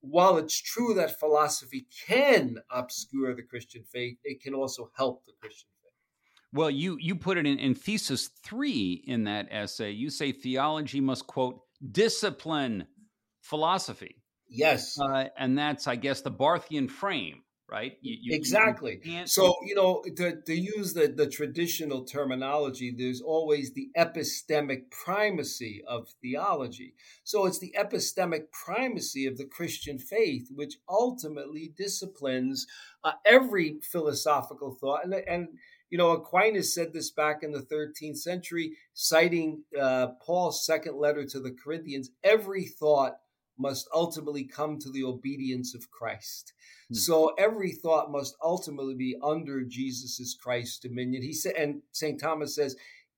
while 0.00 0.36
it's 0.36 0.60
true 0.60 0.94
that 0.94 1.20
philosophy 1.20 1.86
can 2.06 2.58
obscure 2.72 3.36
the 3.36 3.42
Christian 3.42 3.84
faith, 3.84 4.18
it 4.24 4.42
can 4.42 4.52
also 4.52 4.90
help 4.96 5.24
the 5.26 5.32
Christian 5.40 5.68
faith. 5.80 5.92
Well, 6.52 6.70
you 6.70 6.96
you 7.00 7.14
put 7.14 7.38
it 7.38 7.46
in, 7.46 7.60
in 7.60 7.76
thesis 7.76 8.30
three 8.42 9.04
in 9.06 9.22
that 9.24 9.46
essay. 9.52 9.92
You 9.92 10.10
say 10.10 10.32
theology 10.32 11.00
must 11.00 11.28
quote 11.28 11.60
discipline 11.92 12.88
philosophy. 13.40 14.23
Yes, 14.54 14.98
uh, 15.00 15.28
and 15.36 15.58
that's 15.58 15.86
I 15.86 15.96
guess 15.96 16.20
the 16.20 16.32
Barthian 16.32 16.90
frame 16.90 17.44
right? 17.74 17.98
You, 18.02 18.16
you, 18.20 18.36
exactly. 18.36 19.00
You 19.02 19.26
so 19.26 19.54
you 19.64 19.74
know, 19.74 20.02
to, 20.16 20.40
to 20.42 20.54
use 20.54 20.94
the, 20.94 21.08
the 21.08 21.26
traditional 21.26 22.04
terminology, 22.04 22.94
there's 22.96 23.20
always 23.20 23.72
the 23.72 23.88
epistemic 23.96 24.90
primacy 24.90 25.82
of 25.86 26.08
theology. 26.22 26.94
So 27.24 27.46
it's 27.46 27.58
the 27.58 27.74
epistemic 27.78 28.52
primacy 28.52 29.26
of 29.26 29.38
the 29.38 29.46
Christian 29.46 29.98
faith, 29.98 30.48
which 30.54 30.76
ultimately 30.88 31.72
disciplines 31.76 32.66
uh, 33.02 33.12
every 33.24 33.80
philosophical 33.82 34.76
thought. 34.80 35.04
And, 35.04 35.14
and 35.14 35.48
you 35.90 35.98
know, 35.98 36.10
Aquinas 36.10 36.74
said 36.74 36.92
this 36.92 37.10
back 37.10 37.42
in 37.42 37.52
the 37.52 37.60
13th 37.60 38.18
century, 38.18 38.76
citing 38.92 39.64
uh, 39.80 40.08
Paul's 40.24 40.64
second 40.64 40.96
letter 40.96 41.24
to 41.24 41.40
the 41.40 41.52
Corinthians 41.52 42.10
every 42.22 42.64
thought 42.64 43.16
must 43.58 43.88
ultimately 43.94 44.44
come 44.44 44.78
to 44.78 44.90
the 44.90 45.04
obedience 45.04 45.74
of 45.74 45.90
Christ. 45.90 46.52
Hmm. 46.88 46.94
So 46.94 47.34
every 47.38 47.72
thought 47.72 48.10
must 48.10 48.36
ultimately 48.42 48.94
be 48.94 49.16
under 49.22 49.62
Jesus 49.62 50.34
Christ's 50.34 50.78
dominion. 50.78 51.22
He 51.22 51.32
said, 51.32 51.54
and 51.56 51.82
St. 51.92 52.20
Thomas 52.20 52.54
says, 52.54 52.76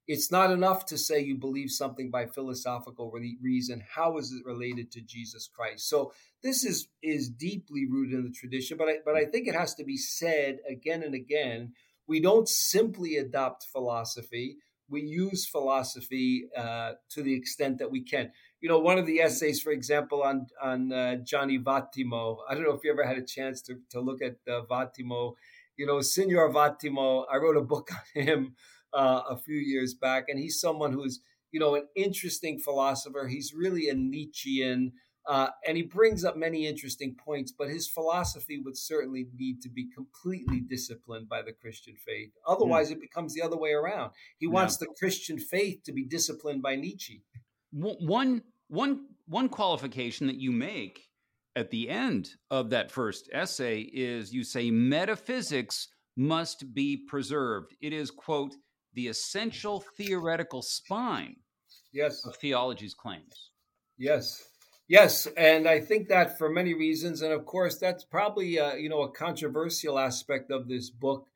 it's 0.09 0.31
not 0.31 0.53
enough 0.53 0.87
to 0.87 0.99
say 0.99 1.21
you 1.21 1.37
believe 1.37 1.71
something 1.71 2.11
by 2.11 2.27
philosophical 2.27 3.13
reason. 3.43 3.83
How 3.95 4.19
is 4.19 4.33
it 4.33 4.47
related 4.47 4.91
to 4.93 5.01
Jesus 5.01 5.49
Christ? 5.49 5.89
So 5.89 6.13
this 6.43 6.65
is 6.65 6.89
is 7.03 7.29
deeply 7.29 7.87
rooted 7.91 8.15
in 8.15 8.25
the 8.25 8.31
tradition, 8.31 8.79
but 8.79 8.89
I, 8.89 8.95
but 9.05 9.17
I 9.17 9.25
think 9.25 9.49
it 9.49 9.55
has 9.55 9.75
to 9.75 9.85
be 9.85 9.97
said 9.97 10.59
again 10.69 11.03
and 11.03 11.15
again. 11.15 11.73
We 12.07 12.21
don't 12.21 12.49
simply 12.49 13.17
adopt 13.17 13.65
philosophy; 13.65 14.59
we 14.89 15.03
use 15.03 15.49
philosophy 15.49 16.49
uh, 16.57 16.93
to 17.11 17.23
the 17.23 17.35
extent 17.35 17.79
that 17.79 17.91
we 17.91 18.03
can 18.03 18.31
you 18.61 18.69
know, 18.69 18.79
one 18.79 18.99
of 18.99 19.07
the 19.07 19.21
essays, 19.21 19.61
for 19.61 19.71
example, 19.71 20.23
on 20.23 20.47
on 20.61 20.93
uh, 20.93 21.17
Gianni 21.17 21.59
Vattimo. 21.59 22.39
I 22.49 22.55
don't 22.55 22.65
know 22.65 22.73
if 22.73 22.85
you 22.85 22.91
ever 22.91 23.07
had 23.07 23.19
a 23.19 23.25
chance 23.25 23.61
to 23.63 23.79
to 23.91 24.01
look 24.01 24.23
at 24.23 24.37
uh, 24.49 24.63
Vattimo. 24.71 25.35
You 25.77 25.87
know, 25.87 26.01
Signor 26.01 26.53
Vattimo. 26.53 27.27
I 27.31 27.37
wrote 27.37 27.57
a 27.57 27.63
book 27.63 27.91
on 28.17 28.23
him 28.23 28.55
uh, 28.93 29.23
a 29.29 29.37
few 29.37 29.57
years 29.57 29.95
back, 29.95 30.25
and 30.29 30.39
he's 30.39 30.61
someone 30.61 30.93
who's 30.93 31.21
you 31.51 31.61
know 31.61 31.75
an 31.75 31.87
interesting 31.95 32.59
philosopher. 32.59 33.29
He's 33.29 33.53
really 33.55 33.89
a 33.89 33.95
Nietzschean. 33.95 34.93
Uh, 35.29 35.49
and 35.67 35.77
he 35.77 35.83
brings 35.83 36.25
up 36.25 36.37
many 36.37 36.69
interesting 36.69 37.17
points, 37.17 37.51
but 37.51 37.69
his 37.69 37.89
philosophy 37.89 38.63
would 38.65 38.77
certainly 38.79 39.27
need 39.37 39.61
to 39.61 39.69
be 39.69 39.89
completely 39.93 40.61
disciplined 40.61 41.29
by 41.29 41.43
the 41.43 41.53
Christian 41.53 41.97
faith. 41.97 42.31
Otherwise, 42.47 42.93
it 42.93 43.01
becomes 43.01 43.35
the 43.35 43.43
other 43.43 43.57
way 43.57 43.73
around. 43.73 44.13
He 44.39 44.47
wants 44.47 44.77
the 44.77 44.87
Christian 44.87 45.41
faith 45.41 45.83
to 45.83 45.91
be 45.91 46.05
disciplined 46.05 46.63
by 46.63 46.77
Nietzsche 46.77 47.25
one 47.77 48.43
one 48.69 49.07
one 49.27 49.49
qualification 49.49 50.27
that 50.27 50.37
you 50.37 50.53
make 50.53 51.09
at 51.57 51.71
the 51.71 51.89
end 51.89 52.31
of 52.51 52.71
that 52.71 52.91
first 52.91 53.29
essay 53.33 53.81
is 53.81 54.33
you 54.33 54.45
say 54.45 54.71
metaphysics 54.71 55.89
must 56.17 56.75
be 56.75 56.97
preserved. 56.97 57.75
It 57.81 57.93
is 57.93 58.11
quote 58.11 58.55
the 58.95 59.09
essential 59.09 59.85
theoretical 59.97 60.63
spine 60.63 61.37
yes 61.93 62.25
of 62.25 62.37
theology's 62.37 62.95
claims. 62.95 63.51
Yes. 63.99 64.43
Yes, 64.89 65.27
and 65.37 65.67
I 65.67 65.81
think 65.81 66.07
that 66.09 66.39
for 66.39 66.49
many 66.49 66.73
reasons, 66.73 67.23
and 67.23 67.33
of 67.33 67.45
course, 67.45 67.77
that's 67.77 68.05
probably 68.05 68.61
uh, 68.61 68.75
you 68.75 68.89
know 68.89 69.03
a 69.03 69.11
controversial 69.11 69.99
aspect 69.99 70.53
of 70.53 70.69
this 70.69 70.91
book. 70.91 71.27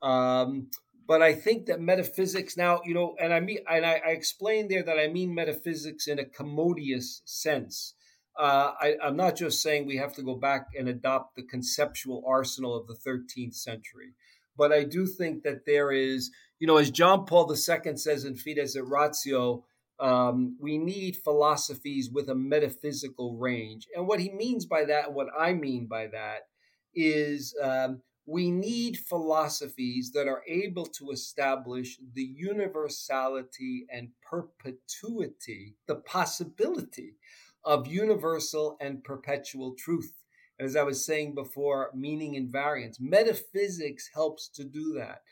Um, 0.00 0.68
but 1.06 1.22
I 1.22 1.34
think 1.34 1.66
that 1.66 1.80
metaphysics 1.80 2.56
now, 2.56 2.80
you 2.84 2.94
know, 2.94 3.14
and 3.20 3.32
I 3.32 3.40
mean, 3.40 3.58
and 3.68 3.84
I, 3.84 4.00
I 4.06 4.10
explained 4.10 4.70
there 4.70 4.82
that 4.82 4.98
I 4.98 5.08
mean 5.08 5.34
metaphysics 5.34 6.06
in 6.06 6.18
a 6.18 6.24
commodious 6.24 7.22
sense. 7.24 7.94
Uh, 8.38 8.72
I, 8.80 8.96
I'm 9.02 9.16
not 9.16 9.36
just 9.36 9.62
saying 9.62 9.86
we 9.86 9.96
have 9.98 10.14
to 10.14 10.22
go 10.22 10.34
back 10.34 10.66
and 10.76 10.88
adopt 10.88 11.36
the 11.36 11.44
conceptual 11.44 12.24
arsenal 12.26 12.76
of 12.76 12.86
the 12.86 12.96
13th 12.96 13.54
century, 13.54 14.14
but 14.56 14.72
I 14.72 14.84
do 14.84 15.06
think 15.06 15.42
that 15.42 15.66
there 15.66 15.92
is, 15.92 16.30
you 16.58 16.66
know, 16.66 16.78
as 16.78 16.90
John 16.90 17.26
Paul 17.26 17.50
II 17.50 17.96
says 17.96 18.24
in 18.24 18.34
Fides 18.34 18.76
et 18.76 18.86
Ratio, 18.86 19.64
um, 20.00 20.56
we 20.60 20.78
need 20.78 21.16
philosophies 21.16 22.10
with 22.10 22.28
a 22.28 22.34
metaphysical 22.34 23.36
range. 23.36 23.86
And 23.94 24.08
what 24.08 24.20
he 24.20 24.30
means 24.30 24.66
by 24.66 24.84
that, 24.86 25.12
what 25.12 25.28
I 25.38 25.52
mean 25.52 25.86
by 25.86 26.08
that, 26.08 26.48
is 26.94 27.54
um, 27.62 28.00
we 28.26 28.50
need 28.50 28.98
philosophies 28.98 30.12
that 30.12 30.28
are 30.28 30.42
able 30.48 30.86
to 30.86 31.10
establish 31.10 31.98
the 32.14 32.22
universality 32.22 33.86
and 33.90 34.08
perpetuity, 34.22 35.76
the 35.86 35.96
possibility 35.96 37.16
of 37.64 37.86
universal 37.86 38.76
and 38.80 39.04
perpetual 39.04 39.74
truth. 39.78 40.12
As 40.58 40.76
I 40.76 40.84
was 40.84 41.04
saying 41.04 41.34
before, 41.34 41.90
meaning 41.94 42.34
invariance. 42.34 43.00
Metaphysics 43.00 44.08
helps 44.14 44.48
to 44.50 44.64
do 44.64 44.94
that. 44.94 45.22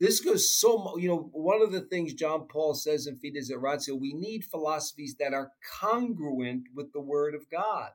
This 0.00 0.20
goes 0.20 0.50
so, 0.50 0.98
you 0.98 1.08
know, 1.08 1.30
one 1.32 1.62
of 1.62 1.70
the 1.70 1.82
things 1.82 2.12
John 2.14 2.48
Paul 2.48 2.74
says 2.74 3.06
in 3.06 3.16
Fides 3.16 3.50
et 3.50 3.60
Ratio, 3.60 3.94
we 3.94 4.12
need 4.12 4.44
philosophies 4.44 5.14
that 5.20 5.32
are 5.32 5.52
congruent 5.80 6.64
with 6.74 6.92
the 6.92 7.00
Word 7.00 7.34
of 7.36 7.48
God. 7.48 7.90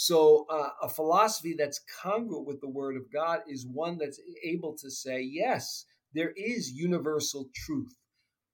So, 0.00 0.46
uh, 0.48 0.70
a 0.80 0.88
philosophy 0.88 1.56
that's 1.58 1.80
congruent 2.00 2.46
with 2.46 2.60
the 2.60 2.68
Word 2.68 2.96
of 2.96 3.12
God 3.12 3.40
is 3.48 3.66
one 3.66 3.98
that's 3.98 4.20
able 4.44 4.76
to 4.76 4.88
say, 4.92 5.22
yes, 5.22 5.86
there 6.14 6.32
is 6.36 6.70
universal 6.70 7.50
truth. 7.52 7.96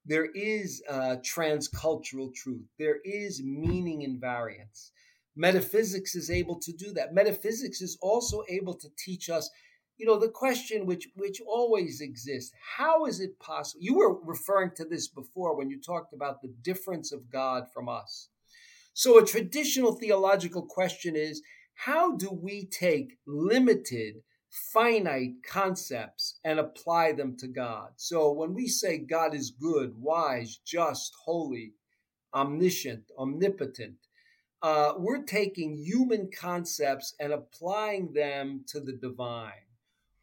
There 0.07 0.25
is 0.25 0.81
uh, 0.89 1.17
transcultural 1.17 2.33
truth. 2.33 2.63
There 2.79 2.97
is 3.05 3.43
meaning 3.43 4.01
invariance. 4.01 4.89
Metaphysics 5.35 6.15
is 6.15 6.31
able 6.31 6.59
to 6.61 6.73
do 6.73 6.91
that. 6.93 7.13
Metaphysics 7.13 7.79
is 7.79 7.95
also 8.01 8.41
able 8.49 8.73
to 8.73 8.89
teach 8.97 9.29
us, 9.29 9.47
you 9.97 10.07
know, 10.07 10.17
the 10.17 10.29
question 10.29 10.87
which 10.87 11.09
which 11.15 11.39
always 11.45 12.01
exists: 12.01 12.53
How 12.75 13.05
is 13.05 13.19
it 13.19 13.37
possible? 13.37 13.83
You 13.83 13.97
were 13.97 14.19
referring 14.23 14.71
to 14.77 14.85
this 14.85 15.07
before 15.07 15.55
when 15.55 15.69
you 15.69 15.79
talked 15.79 16.11
about 16.11 16.41
the 16.41 16.55
difference 16.63 17.11
of 17.11 17.29
God 17.29 17.65
from 17.71 17.87
us. 17.87 18.29
So, 18.97 19.17
a 19.17 19.25
traditional 19.25 19.91
theological 19.91 20.61
question 20.61 21.17
is 21.17 21.41
how 21.73 22.15
do 22.15 22.29
we 22.31 22.65
take 22.65 23.17
limited, 23.27 24.23
finite 24.49 25.43
concepts 25.45 26.39
and 26.45 26.59
apply 26.59 27.11
them 27.11 27.35
to 27.39 27.47
God? 27.49 27.89
So, 27.97 28.31
when 28.31 28.53
we 28.53 28.69
say 28.69 28.99
God 28.99 29.35
is 29.35 29.51
good, 29.51 29.97
wise, 29.97 30.61
just, 30.65 31.13
holy, 31.25 31.73
omniscient, 32.33 33.03
omnipotent, 33.19 33.97
uh, 34.61 34.93
we're 34.97 35.23
taking 35.23 35.75
human 35.75 36.29
concepts 36.31 37.15
and 37.19 37.33
applying 37.33 38.13
them 38.13 38.63
to 38.67 38.79
the 38.79 38.93
divine. 38.93 39.67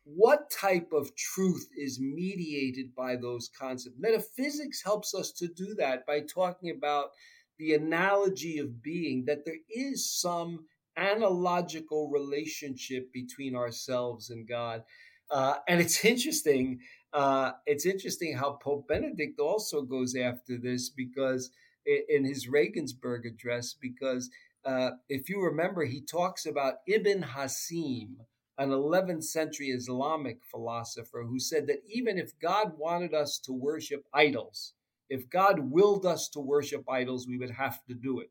What 0.04 0.50
type 0.50 0.92
of 0.94 1.14
truth 1.14 1.68
is 1.76 2.00
mediated 2.00 2.94
by 2.94 3.16
those 3.16 3.50
concepts? 3.50 3.98
Metaphysics 3.98 4.82
helps 4.82 5.14
us 5.14 5.30
to 5.32 5.46
do 5.46 5.74
that 5.74 6.06
by 6.06 6.20
talking 6.20 6.70
about 6.70 7.10
the 7.58 7.74
analogy 7.74 8.58
of 8.58 8.82
being 8.82 9.24
that 9.26 9.44
there 9.44 9.58
is 9.68 10.10
some 10.10 10.66
analogical 10.96 12.10
relationship 12.10 13.12
between 13.12 13.54
ourselves 13.54 14.30
and 14.30 14.46
God. 14.46 14.82
Uh, 15.30 15.56
and 15.68 15.80
it's 15.80 16.04
interesting. 16.04 16.80
Uh, 17.12 17.52
it's 17.66 17.86
interesting 17.86 18.36
how 18.36 18.52
Pope 18.62 18.88
Benedict 18.88 19.38
also 19.40 19.82
goes 19.82 20.14
after 20.14 20.58
this 20.58 20.88
because 20.88 21.50
in 21.86 22.24
his 22.24 22.48
Regensburg 22.48 23.26
address, 23.26 23.74
because 23.74 24.30
uh, 24.64 24.92
if 25.08 25.28
you 25.28 25.42
remember, 25.42 25.84
he 25.84 26.00
talks 26.00 26.46
about 26.46 26.74
Ibn 26.86 27.22
Hazm, 27.22 28.16
an 28.58 28.70
11th 28.70 29.24
century 29.24 29.68
Islamic 29.68 30.38
philosopher, 30.44 31.24
who 31.24 31.40
said 31.40 31.66
that 31.66 31.82
even 31.88 32.18
if 32.18 32.38
God 32.38 32.78
wanted 32.78 33.14
us 33.14 33.38
to 33.40 33.52
worship 33.52 34.04
idols, 34.14 34.74
if 35.12 35.28
God 35.28 35.70
willed 35.70 36.06
us 36.06 36.28
to 36.30 36.40
worship 36.40 36.84
idols, 36.88 37.26
we 37.28 37.36
would 37.36 37.50
have 37.50 37.84
to 37.84 37.94
do 37.94 38.20
it. 38.20 38.30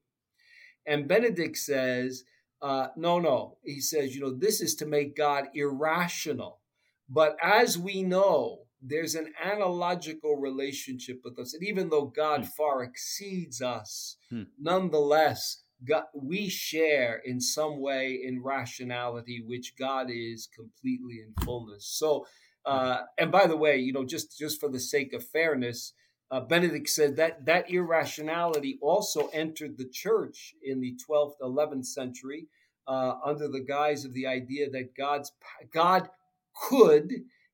And 0.87 1.07
Benedict 1.07 1.57
says, 1.57 2.23
uh, 2.61 2.87
no, 2.95 3.19
no. 3.19 3.57
He 3.63 3.79
says, 3.79 4.15
you 4.15 4.21
know, 4.21 4.33
this 4.33 4.61
is 4.61 4.75
to 4.75 4.85
make 4.85 5.15
God 5.15 5.49
irrational. 5.53 6.59
But 7.07 7.37
as 7.41 7.77
we 7.77 8.01
know, 8.01 8.63
there's 8.81 9.13
an 9.13 9.31
analogical 9.43 10.37
relationship 10.37 11.21
with 11.23 11.37
us. 11.37 11.53
And 11.53 11.63
even 11.63 11.89
though 11.89 12.05
God 12.05 12.41
hmm. 12.41 12.47
far 12.57 12.83
exceeds 12.83 13.61
us, 13.61 14.17
hmm. 14.31 14.43
nonetheless, 14.59 15.61
God, 15.87 16.05
we 16.15 16.49
share 16.49 17.21
in 17.23 17.41
some 17.41 17.79
way 17.79 18.19
in 18.23 18.43
rationality, 18.43 19.43
which 19.45 19.75
God 19.77 20.07
is 20.09 20.47
completely 20.55 21.19
in 21.25 21.45
fullness. 21.45 21.85
So, 21.87 22.25
uh, 22.65 23.01
and 23.17 23.31
by 23.31 23.47
the 23.47 23.57
way, 23.57 23.77
you 23.77 23.93
know, 23.93 24.05
just 24.05 24.37
just 24.37 24.59
for 24.59 24.69
the 24.69 24.79
sake 24.79 25.13
of 25.13 25.25
fairness, 25.25 25.93
uh, 26.31 26.39
Benedict 26.39 26.87
said 26.87 27.17
that 27.17 27.45
that 27.45 27.69
irrationality 27.69 28.79
also 28.81 29.27
entered 29.33 29.77
the 29.77 29.89
church 29.89 30.55
in 30.63 30.79
the 30.79 30.97
12th, 31.07 31.33
11th 31.41 31.85
century 31.85 32.47
uh, 32.87 33.15
under 33.23 33.49
the 33.49 33.59
guise 33.59 34.05
of 34.05 34.13
the 34.13 34.25
idea 34.25 34.69
that 34.69 34.95
God's 34.95 35.31
God 35.73 36.09
could, 36.55 37.11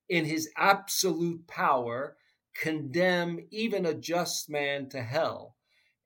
in 0.07 0.25
His 0.25 0.49
absolute 0.55 1.47
power, 1.47 2.15
condemn 2.55 3.39
even 3.49 3.85
a 3.85 3.95
just 3.95 4.49
man 4.49 4.89
to 4.89 5.01
hell. 5.01 5.55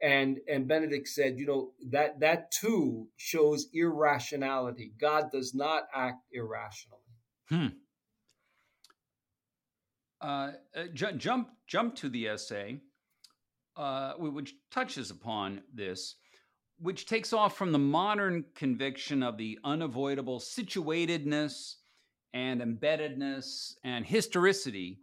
And 0.01 0.39
and 0.47 0.67
Benedict 0.67 1.07
said, 1.09 1.37
you 1.37 1.45
know 1.45 1.71
that 1.91 2.21
that 2.21 2.51
too 2.51 3.09
shows 3.17 3.67
irrationality. 3.73 4.93
God 4.99 5.29
does 5.31 5.53
not 5.53 5.83
act 5.93 6.23
irrationally. 6.31 6.99
Hmm. 7.49 7.67
Uh, 10.21 10.51
uh, 10.75 10.83
j- 10.93 11.13
jump 11.17 11.49
jump 11.65 11.95
to 11.95 12.07
the 12.09 12.27
essay, 12.27 12.79
uh, 13.75 14.13
which 14.13 14.53
touches 14.69 15.09
upon 15.09 15.61
this, 15.73 16.15
which 16.79 17.07
takes 17.07 17.33
off 17.33 17.57
from 17.57 17.71
the 17.71 17.79
modern 17.79 18.45
conviction 18.53 19.23
of 19.23 19.37
the 19.37 19.57
unavoidable 19.63 20.39
situatedness 20.39 21.75
and 22.33 22.61
embeddedness 22.61 23.73
and 23.83 24.05
historicity 24.05 24.99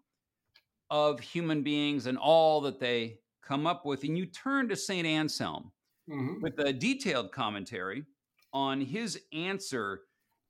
of 0.90 1.20
human 1.20 1.62
beings 1.62 2.06
and 2.06 2.16
all 2.16 2.60
that 2.60 2.78
they 2.78 3.18
come 3.42 3.66
up 3.66 3.84
with. 3.84 4.04
And 4.04 4.16
you 4.16 4.26
turn 4.26 4.68
to 4.68 4.76
St. 4.76 5.06
Anselm 5.06 5.72
mm-hmm. 6.08 6.40
with 6.40 6.58
a 6.58 6.72
detailed 6.72 7.32
commentary 7.32 8.04
on 8.52 8.80
his 8.80 9.20
answer 9.32 10.02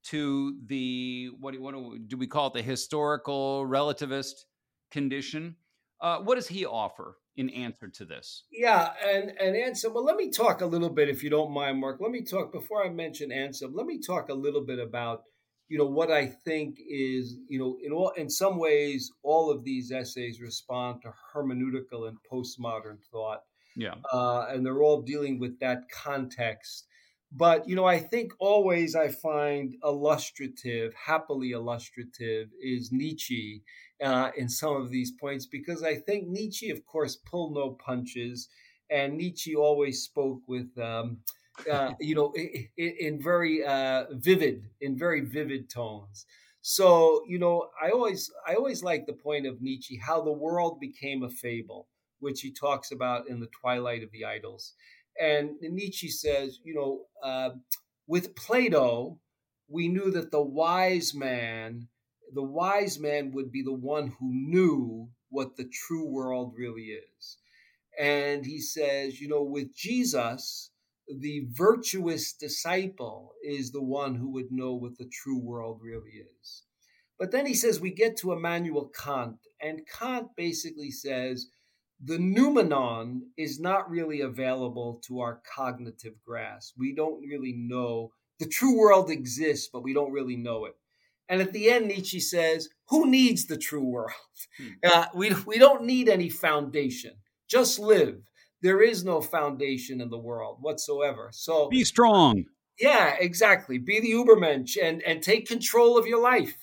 to 0.04 0.58
the 0.66 1.30
what 1.40 1.58
what 1.58 1.74
do 2.06 2.16
we 2.16 2.26
call 2.26 2.48
it 2.48 2.52
the 2.52 2.62
historical 2.62 3.66
relativist 3.66 4.44
condition. 4.90 5.56
Uh, 6.00 6.18
what 6.18 6.36
does 6.36 6.48
he 6.48 6.64
offer 6.64 7.16
in 7.36 7.50
answer 7.50 7.88
to 7.88 8.04
this? 8.04 8.44
Yeah, 8.52 8.92
and 9.04 9.32
and 9.40 9.56
Anselm. 9.56 9.94
Well, 9.94 10.04
let 10.04 10.16
me 10.16 10.30
talk 10.30 10.60
a 10.60 10.66
little 10.66 10.90
bit, 10.90 11.08
if 11.08 11.22
you 11.22 11.30
don't 11.30 11.52
mind, 11.52 11.80
Mark. 11.80 11.98
Let 12.00 12.10
me 12.10 12.22
talk 12.22 12.52
before 12.52 12.84
I 12.84 12.90
mention 12.90 13.32
Anselm. 13.32 13.74
Let 13.74 13.86
me 13.86 14.00
talk 14.00 14.28
a 14.28 14.34
little 14.34 14.64
bit 14.64 14.78
about 14.78 15.22
you 15.68 15.78
know 15.78 15.86
what 15.86 16.10
I 16.10 16.26
think 16.26 16.78
is 16.88 17.36
you 17.48 17.58
know 17.58 17.76
in 17.82 17.92
all 17.92 18.10
in 18.10 18.30
some 18.30 18.58
ways 18.58 19.12
all 19.22 19.50
of 19.50 19.64
these 19.64 19.92
essays 19.92 20.40
respond 20.40 21.02
to 21.02 21.12
hermeneutical 21.34 22.08
and 22.08 22.18
postmodern 22.30 22.98
thought. 23.12 23.42
Yeah, 23.76 23.94
uh, 24.12 24.46
and 24.50 24.64
they're 24.64 24.82
all 24.82 25.02
dealing 25.02 25.38
with 25.38 25.58
that 25.60 25.82
context. 25.90 26.86
But 27.30 27.68
you 27.68 27.76
know, 27.76 27.84
I 27.84 27.98
think 27.98 28.32
always 28.38 28.96
I 28.96 29.08
find 29.08 29.76
illustrative, 29.84 30.94
happily 30.94 31.52
illustrative, 31.52 32.48
is 32.60 32.90
Nietzsche 32.90 33.62
uh, 34.02 34.30
in 34.36 34.48
some 34.48 34.76
of 34.76 34.90
these 34.90 35.10
points 35.12 35.46
because 35.46 35.82
I 35.82 35.96
think 35.96 36.28
Nietzsche, 36.28 36.70
of 36.70 36.84
course, 36.86 37.16
pulled 37.16 37.54
no 37.54 37.70
punches, 37.70 38.48
and 38.90 39.16
Nietzsche 39.16 39.54
always 39.54 40.02
spoke 40.02 40.40
with, 40.46 40.76
um, 40.78 41.18
uh, 41.70 41.92
you 42.00 42.14
know, 42.14 42.32
in, 42.34 42.68
in 42.76 43.22
very 43.22 43.64
uh, 43.64 44.04
vivid, 44.12 44.64
in 44.80 44.96
very 44.96 45.20
vivid 45.20 45.68
tones. 45.68 46.26
So 46.60 47.22
you 47.26 47.38
know, 47.38 47.68
I 47.82 47.90
always, 47.90 48.30
I 48.46 48.54
always 48.54 48.82
like 48.82 49.06
the 49.06 49.12
point 49.12 49.46
of 49.46 49.62
Nietzsche, 49.62 49.96
how 49.96 50.22
the 50.22 50.32
world 50.32 50.80
became 50.80 51.22
a 51.22 51.30
fable, 51.30 51.88
which 52.20 52.40
he 52.40 52.52
talks 52.52 52.92
about 52.92 53.28
in 53.28 53.40
the 53.40 53.48
Twilight 53.60 54.02
of 54.02 54.10
the 54.12 54.24
Idols, 54.24 54.74
and 55.20 55.50
Nietzsche 55.60 56.08
says, 56.08 56.60
you 56.62 56.74
know, 56.74 57.06
uh, 57.22 57.50
with 58.06 58.34
Plato, 58.36 59.18
we 59.68 59.88
knew 59.88 60.10
that 60.10 60.30
the 60.30 60.42
wise 60.42 61.14
man 61.14 61.88
the 62.32 62.42
wise 62.42 62.98
man 62.98 63.32
would 63.32 63.50
be 63.50 63.62
the 63.62 63.72
one 63.72 64.14
who 64.18 64.32
knew 64.32 65.08
what 65.30 65.56
the 65.56 65.68
true 65.68 66.06
world 66.06 66.54
really 66.56 66.92
is. 67.18 67.38
And 67.98 68.46
he 68.46 68.60
says, 68.60 69.20
you 69.20 69.28
know, 69.28 69.42
with 69.42 69.74
Jesus, 69.74 70.70
the 71.08 71.46
virtuous 71.50 72.32
disciple 72.32 73.32
is 73.42 73.72
the 73.72 73.82
one 73.82 74.14
who 74.14 74.30
would 74.32 74.52
know 74.52 74.74
what 74.74 74.98
the 74.98 75.10
true 75.10 75.38
world 75.38 75.80
really 75.82 76.22
is. 76.40 76.62
But 77.18 77.32
then 77.32 77.46
he 77.46 77.54
says 77.54 77.80
we 77.80 77.90
get 77.90 78.16
to 78.18 78.32
Immanuel 78.32 78.92
Kant, 78.96 79.38
and 79.60 79.86
Kant 79.86 80.28
basically 80.36 80.90
says 80.90 81.48
the 82.02 82.18
noumenon 82.18 83.30
is 83.36 83.58
not 83.58 83.90
really 83.90 84.20
available 84.20 85.00
to 85.06 85.20
our 85.20 85.42
cognitive 85.52 86.14
grasp. 86.24 86.74
We 86.78 86.94
don't 86.94 87.20
really 87.26 87.54
know 87.54 88.12
the 88.38 88.46
true 88.46 88.78
world 88.78 89.10
exists, 89.10 89.68
but 89.72 89.82
we 89.82 89.92
don't 89.92 90.12
really 90.12 90.36
know 90.36 90.66
it. 90.66 90.76
And 91.28 91.40
at 91.40 91.52
the 91.52 91.70
end, 91.70 91.88
Nietzsche 91.88 92.20
says, 92.20 92.68
Who 92.88 93.06
needs 93.08 93.46
the 93.46 93.58
true 93.58 93.84
world? 93.84 94.12
Hmm. 94.56 94.68
Uh, 94.84 95.06
we, 95.14 95.34
we 95.46 95.58
don't 95.58 95.84
need 95.84 96.08
any 96.08 96.28
foundation. 96.28 97.12
Just 97.48 97.78
live. 97.78 98.22
There 98.62 98.82
is 98.82 99.04
no 99.04 99.20
foundation 99.20 100.00
in 100.00 100.10
the 100.10 100.18
world 100.18 100.58
whatsoever. 100.60 101.30
So 101.32 101.68
be 101.68 101.84
strong. 101.84 102.44
Yeah, 102.78 103.14
exactly. 103.18 103.78
Be 103.78 104.00
the 104.00 104.12
Ubermensch 104.12 104.76
and, 104.82 105.02
and 105.02 105.22
take 105.22 105.48
control 105.48 105.98
of 105.98 106.06
your 106.06 106.20
life. 106.20 106.56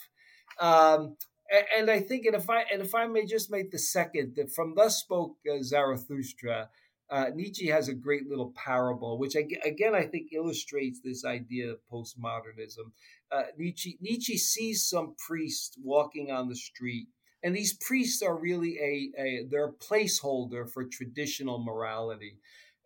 Um, 0.60 1.18
and, 1.52 1.66
and, 1.78 1.92
I 1.92 2.00
think, 2.00 2.26
and 2.26 2.36
if 2.36 2.50
I 2.50 2.64
and 2.72 2.82
if 2.82 2.96
I 2.96 3.06
may 3.08 3.26
just 3.26 3.52
make 3.52 3.72
the 3.72 3.80
second, 3.80 4.36
that 4.36 4.52
from 4.52 4.74
thus 4.76 4.98
spoke 4.98 5.36
uh, 5.50 5.62
Zarathustra, 5.62 6.70
uh, 7.10 7.30
Nietzsche 7.36 7.68
has 7.68 7.88
a 7.88 7.94
great 7.94 8.28
little 8.28 8.54
parable, 8.56 9.20
which 9.20 9.36
I, 9.36 9.48
again 9.64 9.94
I 9.94 10.04
think 10.04 10.34
illustrates 10.34 11.02
this 11.02 11.24
idea 11.24 11.72
of 11.72 11.80
postmodernism. 11.92 12.92
Uh, 13.32 13.44
Nietzsche, 13.58 13.98
Nietzsche 14.02 14.38
sees 14.38 14.88
some 14.88 15.16
priest 15.28 15.78
walking 15.84 16.32
on 16.32 16.50
the 16.50 16.56
street, 16.56 17.08
and 17.44 17.56
these 17.56 17.74
priests 17.74 18.24
are 18.24 18.36
really 18.36 18.78
a, 18.80 19.22
a 19.22 19.48
they're 19.50 19.68
a 19.68 19.74
placeholder 19.74 20.70
for 20.70 20.86
traditional 20.86 21.64
morality. 21.64 22.40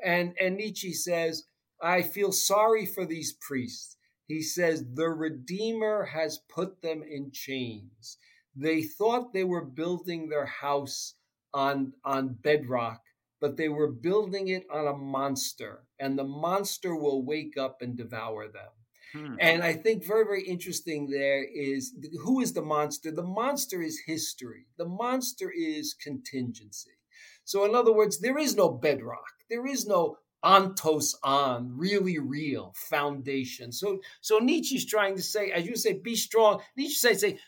And 0.04 0.34
and 0.40 0.58
Nietzsche 0.58 0.94
says, 0.94 1.46
I 1.82 2.02
feel 2.02 2.34
sorry 2.34 2.86
for 2.86 3.06
these 3.06 3.34
priests. 3.34 3.96
He 4.28 4.42
says 4.42 4.84
the 4.94 5.10
Redeemer 5.10 6.06
has 6.06 6.40
put 6.50 6.82
them 6.82 7.04
in 7.04 7.32
chains. 7.32 8.18
They 8.56 8.84
thought 8.84 9.34
they 9.34 9.46
were 9.46 9.64
building 9.64 10.28
their 10.28 10.46
house 10.46 11.16
on 11.54 11.94
on 12.04 12.34
bedrock 12.34 13.02
but 13.40 13.58
they 13.58 13.70
were 13.70 13.92
building 13.92 14.50
it 14.50 14.66
on 14.72 14.88
a 14.88 14.96
monster, 14.96 15.84
and 16.00 16.18
the 16.18 16.24
monster 16.24 16.96
will 16.96 17.24
wake 17.24 17.58
up 17.58 17.82
and 17.82 17.98
devour 17.98 18.48
them. 18.48 18.72
Hmm. 19.14 19.36
And 19.40 19.64
I 19.64 19.74
think 19.74 20.06
very, 20.06 20.24
very 20.24 20.44
interesting 20.44 21.10
there 21.10 21.44
is 21.44 21.94
who 22.24 22.42
is 22.42 22.54
the 22.54 22.62
monster? 22.62 23.12
The 23.12 23.24
monster 23.24 23.82
is 23.82 24.02
history, 24.06 24.68
the 24.78 24.88
monster 24.88 25.52
is 25.52 25.94
contingency. 25.94 26.92
So, 27.44 27.66
in 27.66 27.74
other 27.74 27.94
words, 27.94 28.20
there 28.20 28.38
is 28.38 28.56
no 28.56 28.70
bedrock, 28.70 29.34
there 29.50 29.66
is 29.66 29.88
no 29.88 30.18
ontos 30.44 31.16
on, 31.24 31.78
really 31.78 32.18
real 32.20 32.74
foundation. 32.76 33.72
So, 33.72 34.00
so 34.22 34.40
Nietzsche's 34.40 34.86
trying 34.86 35.16
to 35.16 35.22
say, 35.22 35.52
as 35.52 35.66
you 35.66 35.76
say, 35.76 35.94
be 35.94 36.16
strong. 36.16 36.62
Nietzsche 36.78 36.96
says, 36.96 37.22
say, 37.22 37.40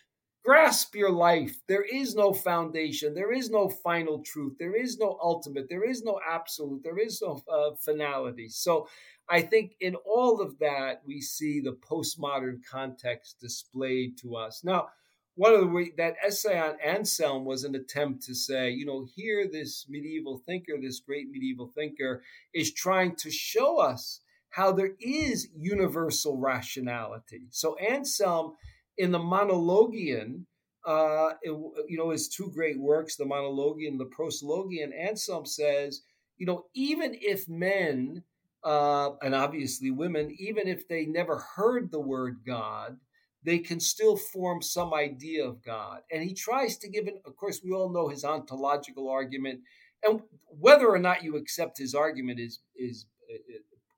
grasp 0.44 0.96
your 0.96 1.12
life. 1.12 1.60
There 1.68 1.84
is 1.84 2.16
no 2.16 2.34
foundation. 2.34 3.14
There 3.14 3.32
is 3.32 3.50
no 3.50 3.70
final 3.70 4.24
truth. 4.24 4.56
There 4.58 4.76
is 4.76 4.98
no 4.98 5.18
ultimate. 5.22 5.68
There 5.70 5.88
is 5.88 6.04
no 6.04 6.20
absolute. 6.28 6.84
There 6.84 7.00
is 7.00 7.22
no 7.22 7.42
uh, 7.52 7.76
finality. 7.76 8.50
So 8.50 8.88
I 9.30 9.42
think 9.42 9.74
in 9.80 9.96
all 9.96 10.42
of 10.42 10.60
that, 10.60 11.02
we 11.06 11.22
see 11.22 11.60
the 11.62 11.74
postmodern 11.74 12.62
context 12.70 13.40
displayed 13.40 14.18
to 14.20 14.36
us. 14.36 14.64
Now, 14.64 14.90
one 15.36 15.54
of 15.54 15.62
the 15.62 15.68
way 15.68 15.94
that 15.98 16.18
essay 16.26 16.60
on 16.60 16.76
Anselm 16.84 17.46
was 17.46 17.64
an 17.64 17.74
attempt 17.76 18.24
to 18.24 18.36
say, 18.36 18.72
you 18.72 18.86
know, 18.86 19.08
here 19.16 19.48
this 19.50 19.86
medieval 19.88 20.42
thinker, 20.46 20.74
this 20.82 21.00
great 21.00 21.30
medieval 21.32 21.72
thinker, 21.74 22.24
is 22.54 22.74
trying 22.74 23.16
to 23.18 23.32
show 23.32 23.78
us 23.78 24.20
how 24.50 24.74
there 24.74 24.92
is 25.00 25.48
universal 25.56 26.38
rationality. 26.38 27.44
So 27.52 27.78
Anselm 27.78 28.56
in 28.98 29.12
the 29.12 29.20
monologion, 29.20 30.46
uh, 30.86 31.32
it, 31.42 31.52
you 31.88 31.98
know, 31.98 32.10
his 32.10 32.28
two 32.28 32.52
great 32.54 32.80
works, 32.80 33.16
the 33.16 33.26
monologion, 33.26 33.98
the 33.98 34.06
proslogion, 34.06 34.92
Anselm 34.98 35.46
says, 35.46 36.02
you 36.38 36.46
know, 36.46 36.66
even 36.74 37.16
if 37.22 37.48
men, 37.48 38.24
uh, 38.64 39.12
and 39.22 39.36
obviously 39.36 39.92
women, 39.92 40.36
even 40.40 40.68
if 40.68 40.88
they 40.88 41.06
never 41.06 41.38
heard 41.56 41.92
the 41.92 42.00
word 42.00 42.40
God, 42.46 42.98
they 43.44 43.60
can 43.60 43.80
still 43.80 44.18
form 44.18 44.62
some 44.62 44.94
idea 44.94 45.46
of 45.46 45.64
God. 45.64 46.02
And 46.12 46.24
he 46.24 46.34
tries 46.34 46.78
to 46.78 46.90
give 46.90 47.08
it, 47.08 47.22
of 47.26 47.36
course, 47.36 47.62
we 47.64 47.72
all 47.72 47.92
know 47.92 48.08
his 48.08 48.24
ontological 48.24 49.10
argument. 49.10 49.62
And 50.04 50.22
whether 50.48 50.88
or 50.88 51.00
not 51.00 51.24
you 51.24 51.38
accept 51.38 51.78
his 51.78 51.96
argument 51.96 52.40
is, 52.40 52.60
is, 52.76 53.06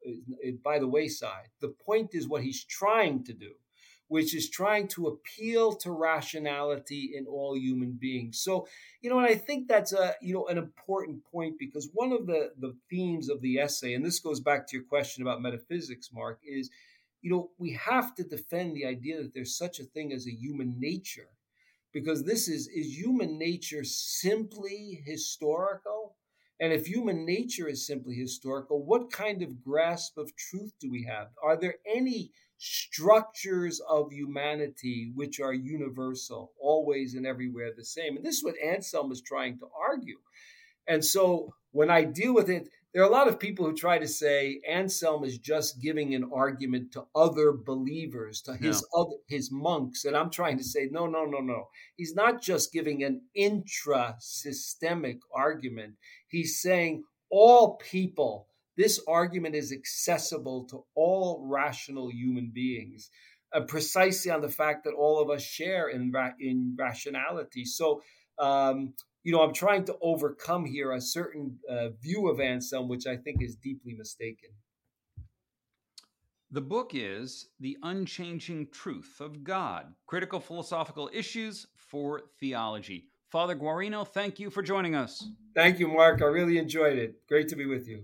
is, 0.02 0.18
is 0.42 0.58
by 0.64 0.80
the 0.80 0.88
wayside. 0.88 1.48
The 1.62 1.74
point 1.86 2.10
is 2.14 2.28
what 2.28 2.44
he's 2.44 2.64
trying 2.64 3.24
to 3.26 3.34
do 3.34 3.52
which 4.14 4.36
is 4.36 4.48
trying 4.48 4.88
to 4.88 5.08
appeal 5.08 5.74
to 5.74 5.90
rationality 5.92 7.14
in 7.16 7.26
all 7.26 7.58
human 7.58 7.94
beings. 7.94 8.40
So, 8.40 8.68
you 9.02 9.10
know, 9.10 9.18
and 9.18 9.26
I 9.26 9.34
think 9.34 9.68
that's 9.68 9.92
a, 9.92 10.14
you 10.22 10.36
know, 10.36 10.46
an 10.46 10.60
important 10.60 11.24
point 11.26 11.56
because 11.58 11.90
one 11.94 12.12
of 12.12 12.28
the 12.28 12.52
the 12.60 12.76
themes 12.92 13.28
of 13.28 13.42
the 13.42 13.58
essay, 13.58 13.96
and 13.96 14.06
this 14.06 14.20
goes 14.20 14.40
back 14.40 14.68
to 14.68 14.78
your 14.78 14.86
question 14.86 15.24
about 15.24 15.42
metaphysics, 15.42 16.12
Mark, 16.14 16.40
is, 16.46 16.70
you 17.24 17.32
know, 17.32 17.50
we 17.58 17.72
have 17.72 18.14
to 18.14 18.24
defend 18.24 18.76
the 18.76 18.86
idea 18.86 19.18
that 19.18 19.34
there's 19.34 19.58
such 19.58 19.80
a 19.80 19.84
thing 19.84 20.14
as 20.14 20.28
a 20.28 20.40
human 20.46 20.80
nature 20.80 21.30
because 21.92 22.24
this 22.24 22.48
is 22.48 22.68
is 22.68 22.96
human 22.96 23.40
nature 23.40 23.84
simply 23.84 25.02
historical 25.08 26.16
and 26.60 26.72
if 26.72 26.86
human 26.86 27.26
nature 27.26 27.68
is 27.68 27.88
simply 27.88 28.14
historical 28.14 28.86
what 28.86 29.12
kind 29.12 29.42
of 29.42 29.64
grasp 29.64 30.20
of 30.20 30.36
truth 30.36 30.74
do 30.80 30.92
we 30.92 31.04
have 31.04 31.30
are 31.42 31.58
there 31.58 31.78
any 31.88 32.32
structures 32.64 33.82
of 33.90 34.12
humanity 34.12 35.12
which 35.16 35.40
are 35.40 35.54
universal 35.54 36.52
always 36.60 37.14
and 37.14 37.26
everywhere 37.26 37.72
the 37.76 37.86
same 37.86 38.16
and 38.16 38.26
this 38.26 38.38
is 38.38 38.44
what 38.44 38.56
anselm 38.64 39.12
is 39.12 39.22
trying 39.22 39.58
to 39.58 39.68
argue 39.78 40.18
and 40.88 41.04
so 41.04 41.54
when 41.72 41.90
i 41.90 42.04
deal 42.04 42.34
with 42.34 42.50
it 42.50 42.70
there 42.94 43.02
are 43.02 43.10
a 43.10 43.12
lot 43.12 43.28
of 43.28 43.40
people 43.40 43.66
who 43.66 43.74
try 43.76 43.98
to 43.98 44.08
say 44.08 44.62
Anselm 44.70 45.24
is 45.24 45.40
just 45.40 45.82
giving 45.82 46.14
an 46.14 46.30
argument 46.32 46.92
to 46.92 47.06
other 47.16 47.52
believers, 47.52 48.42
to 48.44 48.54
his 48.54 48.86
no. 48.94 49.02
other 49.02 49.16
his 49.28 49.52
monks, 49.52 50.06
and 50.06 50.16
I'm 50.16 50.30
trying 50.30 50.60
to 50.60 50.64
say 50.64 50.90
no, 50.92 51.08
no, 51.08 51.26
no, 51.26 51.40
no. 51.40 51.70
He's 51.98 52.14
not 52.14 52.40
just 52.40 52.72
giving 52.72 53.04
an 53.04 53.22
intra-systemic 53.34 55.18
argument. 55.36 55.96
He's 56.28 56.62
saying 56.62 57.04
all 57.32 57.78
people. 57.78 58.48
This 58.78 59.00
argument 59.08 59.56
is 59.56 59.72
accessible 59.72 60.66
to 60.66 60.84
all 60.96 61.46
rational 61.48 62.12
human 62.12 62.52
beings, 62.54 63.10
uh, 63.54 63.62
precisely 63.62 64.32
on 64.32 64.42
the 64.42 64.50
fact 64.50 64.84
that 64.84 64.94
all 64.94 65.22
of 65.22 65.30
us 65.30 65.44
share 65.44 65.90
in 65.90 66.12
ra- 66.12 66.38
in 66.40 66.76
rationality. 66.78 67.66
So. 67.66 68.02
Um, 68.40 68.94
you 69.26 69.32
know, 69.32 69.42
I'm 69.42 69.54
trying 69.54 69.86
to 69.86 69.96
overcome 70.02 70.66
here 70.66 70.92
a 70.92 71.00
certain 71.00 71.58
uh, 71.70 71.90
view 72.02 72.28
of 72.28 72.42
Anselm, 72.42 72.90
which 72.90 73.08
I 73.08 73.16
think 73.16 73.42
is 73.42 73.56
deeply 73.56 73.94
mistaken. 73.94 74.50
The 76.54 76.62
book 76.62 76.92
is 76.94 77.48
The 77.60 77.78
Unchanging 77.82 78.68
Truth 78.72 79.22
of 79.22 79.44
God 79.44 79.88
Critical 80.06 80.40
Philosophical 80.40 81.10
Issues 81.12 81.66
for 81.76 82.22
Theology. 82.40 83.06
Father 83.32 83.56
Guarino, 83.56 84.08
thank 84.08 84.40
you 84.40 84.52
for 84.52 84.62
joining 84.62 84.94
us. 84.94 85.26
Thank 85.56 85.80
you, 85.80 85.88
Mark. 85.88 86.22
I 86.22 86.26
really 86.26 86.60
enjoyed 86.60 87.00
it. 87.00 87.16
Great 87.28 87.48
to 87.48 87.56
be 87.56 87.66
with 87.66 87.88
you. 87.88 88.04